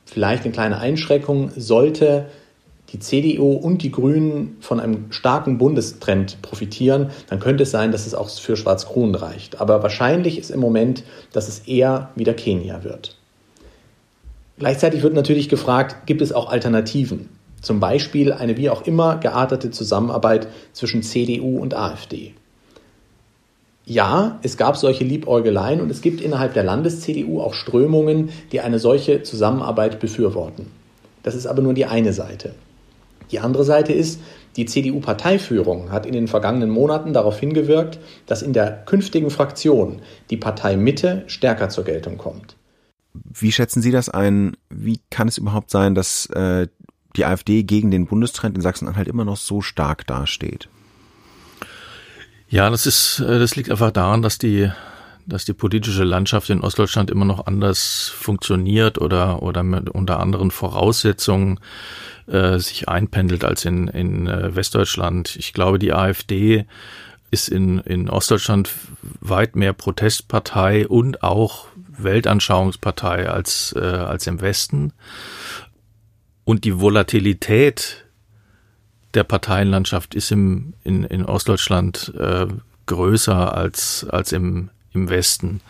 Vielleicht 0.06 0.44
eine 0.44 0.54
kleine 0.54 0.78
Einschränkung 0.80 1.52
sollte 1.56 2.26
die 2.92 3.00
CDU 3.00 3.54
und 3.54 3.82
die 3.82 3.92
Grünen 3.92 4.58
von 4.60 4.80
einem 4.80 5.12
starken 5.12 5.58
Bundestrend 5.58 6.42
profitieren, 6.44 7.10
dann 7.28 7.40
könnte 7.40 7.64
es 7.64 7.72
sein, 7.72 7.92
dass 7.92 8.06
es 8.06 8.14
auch 8.14 8.30
für 8.30 8.56
Schwarz-Grün 8.56 9.16
reicht. 9.16 9.60
Aber 9.60 9.82
wahrscheinlich 9.82 10.38
ist 10.38 10.52
im 10.52 10.60
Moment, 10.60 11.04
dass 11.32 11.48
es 11.48 11.60
eher 11.60 12.10
wieder 12.16 12.36
Kenia 12.36 12.84
wird. 12.84 13.18
Gleichzeitig 14.60 15.02
wird 15.02 15.16
natürlich 15.16 15.50
gefragt, 15.50 16.06
gibt 16.06 16.22
es 16.22 16.32
auch 16.32 16.52
Alternativen? 16.52 17.30
Zum 17.62 17.80
Beispiel 17.80 18.32
eine 18.32 18.58
wie 18.58 18.70
auch 18.70 18.86
immer 18.86 19.18
geartete 19.18 19.72
Zusammenarbeit 19.72 20.48
zwischen 20.74 21.02
CDU 21.02 21.58
und 21.58 21.74
AfD 21.74 22.36
ja, 23.86 24.40
es 24.44 24.58
gab 24.58 24.78
solche 24.78 25.04
Liebäugeleien 25.04 25.82
und 25.82 25.90
es 25.90 26.02
gibt 26.02 26.22
innerhalb 26.22 26.54
der 26.54 26.64
Landes-CDU 26.64 27.42
auch 27.42 27.54
Strömungen, 27.54 28.30
die 28.52 28.62
eine 28.62 28.80
solche 28.80 29.24
Zusammenarbeit 29.24 30.00
befürworten. 30.00 30.68
Das 31.22 31.36
ist 31.36 31.48
aber 31.48 31.62
nur 31.62 31.74
die 31.74 31.86
eine 31.86 32.14
Seite. 32.14 32.56
Die 33.32 33.40
andere 33.40 33.64
Seite 33.64 33.94
ist, 33.94 34.22
die 34.56 34.66
CDU-Parteiführung 34.66 35.92
hat 35.92 36.06
in 36.06 36.14
den 36.14 36.28
vergangenen 36.28 36.70
Monaten 36.70 37.14
darauf 37.14 37.40
hingewirkt, 37.40 38.00
dass 38.26 38.42
in 38.42 38.54
der 38.54 38.72
künftigen 38.86 39.32
Fraktion 39.32 40.02
die 40.30 40.38
Partei 40.38 40.78
Mitte 40.78 41.24
stärker 41.28 41.70
zur 41.70 41.84
Geltung 41.84 42.18
kommt. 42.18 42.56
Wie 43.14 43.52
schätzen 43.52 43.82
Sie 43.82 43.92
das 43.92 44.10
ein? 44.10 44.56
Wie 44.70 45.00
kann 45.10 45.28
es 45.28 45.38
überhaupt 45.38 45.72
sein, 45.72 45.96
dass 45.96 46.28
äh, 46.28 46.68
die 47.16 47.26
AfD 47.26 47.64
gegen 47.64 47.92
den 47.92 48.06
Bundestrend 48.06 48.56
in 48.56 48.62
Sachsen-Anhalt 48.62 49.08
immer 49.08 49.26
noch 49.26 49.38
so 49.38 49.62
stark 49.62 50.06
dasteht? 50.08 50.70
Ja, 52.54 52.70
das 52.70 52.86
ist, 52.86 53.20
äh, 53.20 53.40
das 53.40 53.56
liegt 53.56 53.72
einfach 53.72 53.90
daran, 53.90 54.22
dass 54.22 54.38
die 54.38 54.72
dass 55.26 55.44
die 55.44 55.54
politische 55.54 56.04
Landschaft 56.04 56.50
in 56.52 56.62
Ostdeutschland 56.62 57.10
immer 57.10 57.26
noch 57.26 57.48
anders 57.48 58.12
funktioniert 58.14 59.00
oder, 59.00 59.42
oder 59.42 59.64
mit, 59.64 59.90
unter 59.90 60.20
anderen 60.20 60.52
Voraussetzungen 60.52 61.62
äh, 62.28 62.60
sich 62.60 62.90
einpendelt 62.90 63.44
als 63.44 63.66
in, 63.66 63.88
in 63.88 64.28
äh, 64.28 64.54
Westdeutschland. 64.54 65.38
Ich 65.38 65.54
glaube, 65.54 65.80
die 65.80 65.94
AfD 65.94 66.66
ist 67.32 67.48
in, 67.48 67.80
in 67.80 68.10
Ostdeutschland 68.10 68.70
weit 69.22 69.56
mehr 69.56 69.72
Protestpartei 69.72 70.88
und 70.90 71.24
auch 71.24 71.68
Weltanschauungspartei 71.98 73.30
als, 73.30 73.74
äh, 73.76 73.80
als 73.80 74.28
im 74.28 74.42
Westen. 74.42 74.92
Und 76.44 76.66
die 76.66 76.82
Volatilität 76.82 78.03
der 79.14 79.24
Parteienlandschaft 79.24 80.16
ist 80.16 80.32
im, 80.32 80.74
in, 80.84 81.04
in 81.04 81.26
Ostdeutschland 81.26 82.14
äh, 82.18 82.48
größer 82.86 83.56
als, 83.56 84.06
als 84.10 84.32
im, 84.32 84.70
im 84.94 85.10
Westen. 85.10 85.62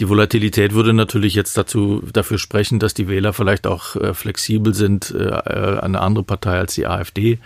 Die 0.00 0.08
Volatilität 0.08 0.74
würde 0.74 0.92
natürlich 0.92 1.34
jetzt 1.34 1.56
dazu 1.56 2.02
dafür 2.12 2.38
sprechen, 2.38 2.78
dass 2.78 2.94
die 2.94 3.08
Wähler 3.08 3.32
vielleicht 3.32 3.66
auch 3.66 3.94
äh, 3.96 4.14
flexibel 4.14 4.74
sind, 4.74 5.14
äh, 5.16 5.30
eine 5.30 6.00
andere 6.00 6.24
Partei 6.24 6.58
als 6.58 6.74
die 6.74 6.86
AfD 6.86 7.38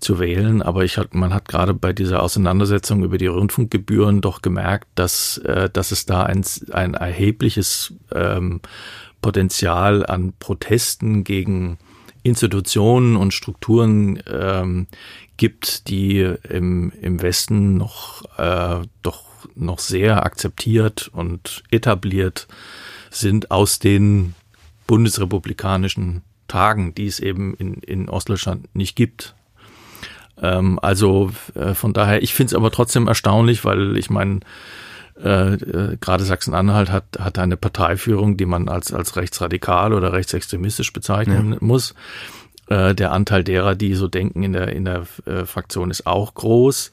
zu 0.00 0.18
wählen. 0.18 0.62
Aber 0.62 0.84
ich 0.84 0.98
hat, 0.98 1.14
man 1.14 1.32
hat 1.32 1.46
gerade 1.46 1.74
bei 1.74 1.92
dieser 1.92 2.22
Auseinandersetzung 2.22 3.04
über 3.04 3.18
die 3.18 3.26
Rundfunkgebühren 3.26 4.20
doch 4.20 4.42
gemerkt, 4.42 4.88
dass, 4.94 5.38
äh, 5.38 5.70
dass 5.70 5.92
es 5.92 6.06
da 6.06 6.24
ein, 6.24 6.44
ein 6.72 6.94
erhebliches 6.94 7.94
ähm, 8.12 8.60
Potenzial 9.20 10.04
an 10.04 10.32
Protesten 10.40 11.24
gegen 11.24 11.78
Institutionen 12.22 13.16
und 13.16 13.34
Strukturen 13.34 14.22
ähm, 14.30 14.86
gibt, 15.36 15.88
die 15.88 16.20
im, 16.48 16.92
im 17.00 17.20
Westen 17.20 17.76
noch 17.76 18.22
äh, 18.38 18.86
doch 19.02 19.24
noch 19.54 19.80
sehr 19.80 20.24
akzeptiert 20.24 21.10
und 21.12 21.62
etabliert 21.70 22.46
sind 23.10 23.50
aus 23.50 23.78
den 23.78 24.34
bundesrepublikanischen 24.86 26.22
Tagen, 26.48 26.94
die 26.94 27.06
es 27.06 27.20
eben 27.20 27.54
in, 27.54 27.74
in 27.74 28.08
Ostdeutschland 28.08 28.74
nicht 28.74 28.94
gibt. 28.94 29.34
Ähm, 30.40 30.78
also 30.80 31.32
äh, 31.54 31.74
von 31.74 31.92
daher, 31.92 32.22
ich 32.22 32.34
finde 32.34 32.52
es 32.52 32.54
aber 32.54 32.70
trotzdem 32.70 33.08
erstaunlich, 33.08 33.64
weil 33.64 33.96
ich 33.96 34.10
meine, 34.10 34.40
äh, 35.22 35.54
äh, 35.54 35.96
gerade 36.00 36.24
Sachsen-Anhalt 36.24 36.90
hat, 36.90 37.04
hat 37.18 37.38
eine 37.38 37.56
Parteiführung, 37.56 38.36
die 38.36 38.46
man 38.46 38.68
als, 38.68 38.92
als 38.92 39.16
rechtsradikal 39.16 39.92
oder 39.92 40.12
rechtsextremistisch 40.12 40.92
bezeichnen 40.92 41.52
ja. 41.52 41.58
muss. 41.60 41.94
Äh, 42.68 42.94
der 42.94 43.12
Anteil 43.12 43.44
derer, 43.44 43.74
die 43.74 43.94
so 43.94 44.08
denken 44.08 44.42
in 44.42 44.52
der, 44.52 44.68
in 44.68 44.84
der 44.84 45.04
äh, 45.26 45.44
Fraktion, 45.44 45.90
ist 45.90 46.06
auch 46.06 46.34
groß. 46.34 46.92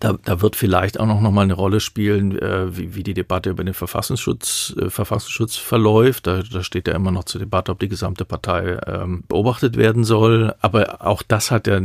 Da, 0.00 0.18
da 0.24 0.40
wird 0.40 0.56
vielleicht 0.56 0.98
auch 0.98 1.06
noch, 1.06 1.20
noch 1.20 1.30
mal 1.30 1.42
eine 1.42 1.54
Rolle 1.54 1.78
spielen, 1.78 2.36
äh, 2.36 2.76
wie, 2.76 2.96
wie 2.96 3.04
die 3.04 3.14
Debatte 3.14 3.50
über 3.50 3.62
den 3.62 3.74
Verfassungsschutz, 3.74 4.74
äh, 4.80 4.90
Verfassungsschutz 4.90 5.56
verläuft. 5.56 6.26
Da, 6.26 6.42
da 6.42 6.64
steht 6.64 6.88
ja 6.88 6.94
immer 6.94 7.12
noch 7.12 7.24
zur 7.24 7.38
Debatte, 7.38 7.70
ob 7.70 7.78
die 7.78 7.88
gesamte 7.88 8.24
Partei 8.24 8.78
ähm, 8.86 9.22
beobachtet 9.28 9.76
werden 9.76 10.02
soll. 10.02 10.54
Aber 10.60 11.06
auch 11.06 11.22
das 11.22 11.52
hat 11.52 11.68
ja 11.68 11.80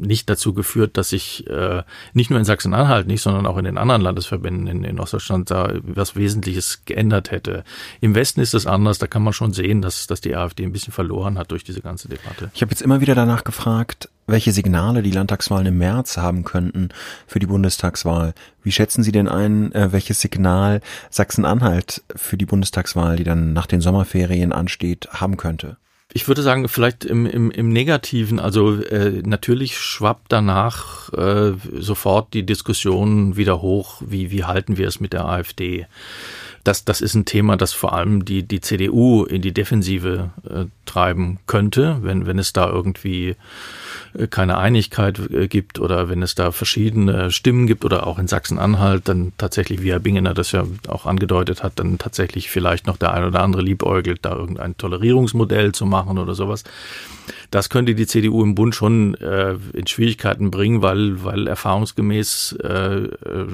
nicht 0.00 0.30
dazu 0.30 0.54
geführt, 0.54 0.96
dass 0.96 1.10
sich 1.10 1.46
äh, 1.48 1.82
nicht 2.12 2.30
nur 2.30 2.38
in 2.38 2.44
Sachsen-Anhalt 2.44 3.06
nicht, 3.06 3.22
sondern 3.22 3.46
auch 3.46 3.58
in 3.58 3.64
den 3.64 3.78
anderen 3.78 4.02
Landesverbänden 4.02 4.66
in, 4.66 4.84
in 4.84 5.00
Ostdeutschland 5.00 5.50
da 5.50 5.72
was 5.82 6.16
Wesentliches 6.16 6.82
geändert 6.84 7.30
hätte. 7.30 7.64
Im 8.00 8.14
Westen 8.14 8.40
ist 8.40 8.54
es 8.54 8.66
anders, 8.66 8.98
da 8.98 9.06
kann 9.06 9.22
man 9.22 9.32
schon 9.32 9.52
sehen, 9.52 9.82
dass, 9.82 10.06
dass 10.06 10.20
die 10.20 10.34
AfD 10.34 10.64
ein 10.64 10.72
bisschen 10.72 10.92
verloren 10.92 11.38
hat 11.38 11.50
durch 11.50 11.64
diese 11.64 11.80
ganze 11.80 12.08
Debatte. 12.08 12.50
Ich 12.54 12.62
habe 12.62 12.70
jetzt 12.70 12.82
immer 12.82 13.00
wieder 13.00 13.14
danach 13.14 13.44
gefragt, 13.44 14.08
welche 14.26 14.52
Signale 14.52 15.02
die 15.02 15.10
Landtagswahlen 15.10 15.66
im 15.66 15.78
März 15.78 16.18
haben 16.18 16.44
könnten 16.44 16.90
für 17.26 17.38
die 17.38 17.46
Bundestagswahl. 17.46 18.34
Wie 18.62 18.72
schätzen 18.72 19.02
Sie 19.02 19.12
denn 19.12 19.28
ein, 19.28 19.72
äh, 19.72 19.92
welches 19.92 20.20
Signal 20.20 20.80
Sachsen-Anhalt 21.10 22.02
für 22.14 22.36
die 22.36 22.46
Bundestagswahl, 22.46 23.16
die 23.16 23.24
dann 23.24 23.52
nach 23.52 23.66
den 23.66 23.80
Sommerferien 23.80 24.52
ansteht, 24.52 25.08
haben 25.12 25.36
könnte? 25.36 25.78
Ich 26.18 26.26
würde 26.26 26.42
sagen, 26.42 26.66
vielleicht 26.66 27.04
im, 27.04 27.26
im, 27.26 27.52
im 27.52 27.68
Negativen, 27.68 28.40
also 28.40 28.74
äh, 28.82 29.22
natürlich 29.24 29.78
schwappt 29.78 30.32
danach 30.32 31.12
äh, 31.12 31.52
sofort 31.78 32.34
die 32.34 32.44
Diskussion 32.44 33.36
wieder 33.36 33.62
hoch, 33.62 34.02
wie, 34.04 34.32
wie 34.32 34.42
halten 34.42 34.78
wir 34.78 34.88
es 34.88 34.98
mit 34.98 35.12
der 35.12 35.26
AfD. 35.26 35.86
Das, 36.64 36.84
das 36.84 37.02
ist 37.02 37.14
ein 37.14 37.24
Thema, 37.24 37.56
das 37.56 37.72
vor 37.72 37.92
allem 37.92 38.24
die, 38.24 38.42
die 38.42 38.60
CDU 38.60 39.26
in 39.26 39.42
die 39.42 39.54
Defensive 39.54 40.30
äh, 40.42 40.64
treiben 40.86 41.38
könnte, 41.46 41.98
wenn, 42.02 42.26
wenn 42.26 42.40
es 42.40 42.52
da 42.52 42.68
irgendwie 42.68 43.36
keine 44.30 44.58
Einigkeit 44.58 45.18
äh, 45.30 45.48
gibt 45.48 45.78
oder 45.78 46.08
wenn 46.08 46.22
es 46.22 46.34
da 46.34 46.52
verschiedene 46.52 47.30
Stimmen 47.30 47.66
gibt 47.66 47.84
oder 47.84 48.06
auch 48.06 48.18
in 48.18 48.28
Sachsen-Anhalt 48.28 49.08
dann 49.08 49.32
tatsächlich, 49.38 49.82
wie 49.82 49.90
Herr 49.90 50.00
Bingener 50.00 50.34
das 50.34 50.52
ja 50.52 50.64
auch 50.88 51.06
angedeutet 51.06 51.62
hat, 51.62 51.72
dann 51.76 51.98
tatsächlich 51.98 52.50
vielleicht 52.50 52.86
noch 52.86 52.96
der 52.96 53.12
ein 53.12 53.24
oder 53.24 53.42
andere 53.42 53.62
liebäugelt, 53.62 54.20
da 54.22 54.34
irgendein 54.34 54.76
Tolerierungsmodell 54.76 55.72
zu 55.72 55.86
machen 55.86 56.18
oder 56.18 56.34
sowas. 56.34 56.64
Das 57.50 57.70
könnte 57.70 57.94
die 57.94 58.06
CDU 58.06 58.42
im 58.42 58.54
Bund 58.54 58.74
schon 58.74 59.14
äh, 59.14 59.56
in 59.72 59.86
Schwierigkeiten 59.86 60.50
bringen, 60.50 60.82
weil, 60.82 61.24
weil 61.24 61.46
erfahrungsgemäß 61.46 62.58
äh, 62.62 63.04
äh, 63.04 63.46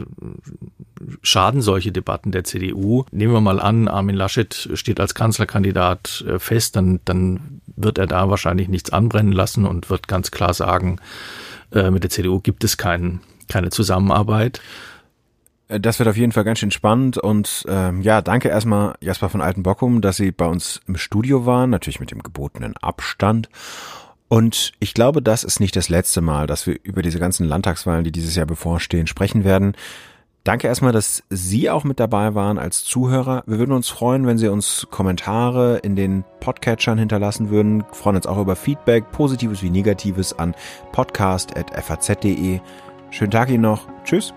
schaden 1.22 1.60
solche 1.60 1.92
Debatten 1.92 2.32
der 2.32 2.44
CDU. 2.44 3.04
Nehmen 3.12 3.32
wir 3.32 3.40
mal 3.40 3.60
an, 3.60 3.86
Armin 3.86 4.16
Laschet 4.16 4.70
steht 4.74 4.98
als 4.98 5.14
Kanzlerkandidat 5.14 6.24
äh, 6.26 6.38
fest, 6.38 6.76
dann, 6.76 7.00
dann 7.04 7.60
wird 7.76 7.98
er 7.98 8.06
da 8.06 8.28
wahrscheinlich 8.30 8.68
nichts 8.68 8.90
anbrennen 8.90 9.32
lassen 9.32 9.66
und 9.66 9.90
wird 9.90 10.08
ganz 10.08 10.30
klar 10.30 10.54
sagen, 10.54 11.00
äh, 11.72 11.90
mit 11.90 12.02
der 12.02 12.10
CDU 12.10 12.40
gibt 12.40 12.64
es 12.64 12.76
kein, 12.76 13.20
keine 13.48 13.70
Zusammenarbeit. 13.70 14.60
Äh, 15.68 15.80
das 15.80 15.98
wird 15.98 16.08
auf 16.08 16.16
jeden 16.16 16.32
Fall 16.32 16.44
ganz 16.44 16.58
schön 16.58 16.70
spannend 16.70 17.18
und 17.18 17.64
ähm, 17.68 18.02
ja, 18.02 18.22
danke 18.22 18.48
erstmal 18.48 18.94
Jasper 19.00 19.28
von 19.28 19.40
Altenbockum, 19.40 20.00
dass 20.00 20.16
Sie 20.16 20.32
bei 20.32 20.46
uns 20.46 20.80
im 20.86 20.96
Studio 20.96 21.46
waren, 21.46 21.70
natürlich 21.70 22.00
mit 22.00 22.10
dem 22.10 22.22
gebotenen 22.22 22.76
Abstand. 22.76 23.48
Und 24.28 24.72
ich 24.80 24.94
glaube, 24.94 25.22
das 25.22 25.44
ist 25.44 25.60
nicht 25.60 25.76
das 25.76 25.88
letzte 25.88 26.20
Mal, 26.20 26.46
dass 26.46 26.66
wir 26.66 26.78
über 26.82 27.02
diese 27.02 27.18
ganzen 27.18 27.46
Landtagswahlen, 27.46 28.04
die 28.04 28.12
dieses 28.12 28.34
Jahr 28.34 28.46
bevorstehen, 28.46 29.06
sprechen 29.06 29.44
werden. 29.44 29.76
Danke 30.44 30.66
erstmal, 30.68 30.92
dass 30.92 31.22
Sie 31.30 31.70
auch 31.70 31.84
mit 31.84 31.98
dabei 31.98 32.34
waren 32.34 32.58
als 32.58 32.84
Zuhörer. 32.84 33.42
Wir 33.46 33.58
würden 33.58 33.72
uns 33.72 33.88
freuen, 33.88 34.26
wenn 34.26 34.36
Sie 34.36 34.48
uns 34.48 34.86
Kommentare 34.90 35.78
in 35.78 35.96
den 35.96 36.22
Podcatchern 36.40 36.98
hinterlassen 36.98 37.48
würden. 37.48 37.80
Wir 37.80 37.94
freuen 37.94 38.16
uns 38.16 38.26
auch 38.26 38.38
über 38.38 38.54
Feedback, 38.54 39.10
positives 39.10 39.62
wie 39.62 39.70
negatives, 39.70 40.38
an 40.38 40.54
podcast.faz.de. 40.92 42.60
Schönen 43.10 43.30
Tag 43.30 43.48
Ihnen 43.48 43.62
noch. 43.62 43.88
Tschüss. 44.04 44.34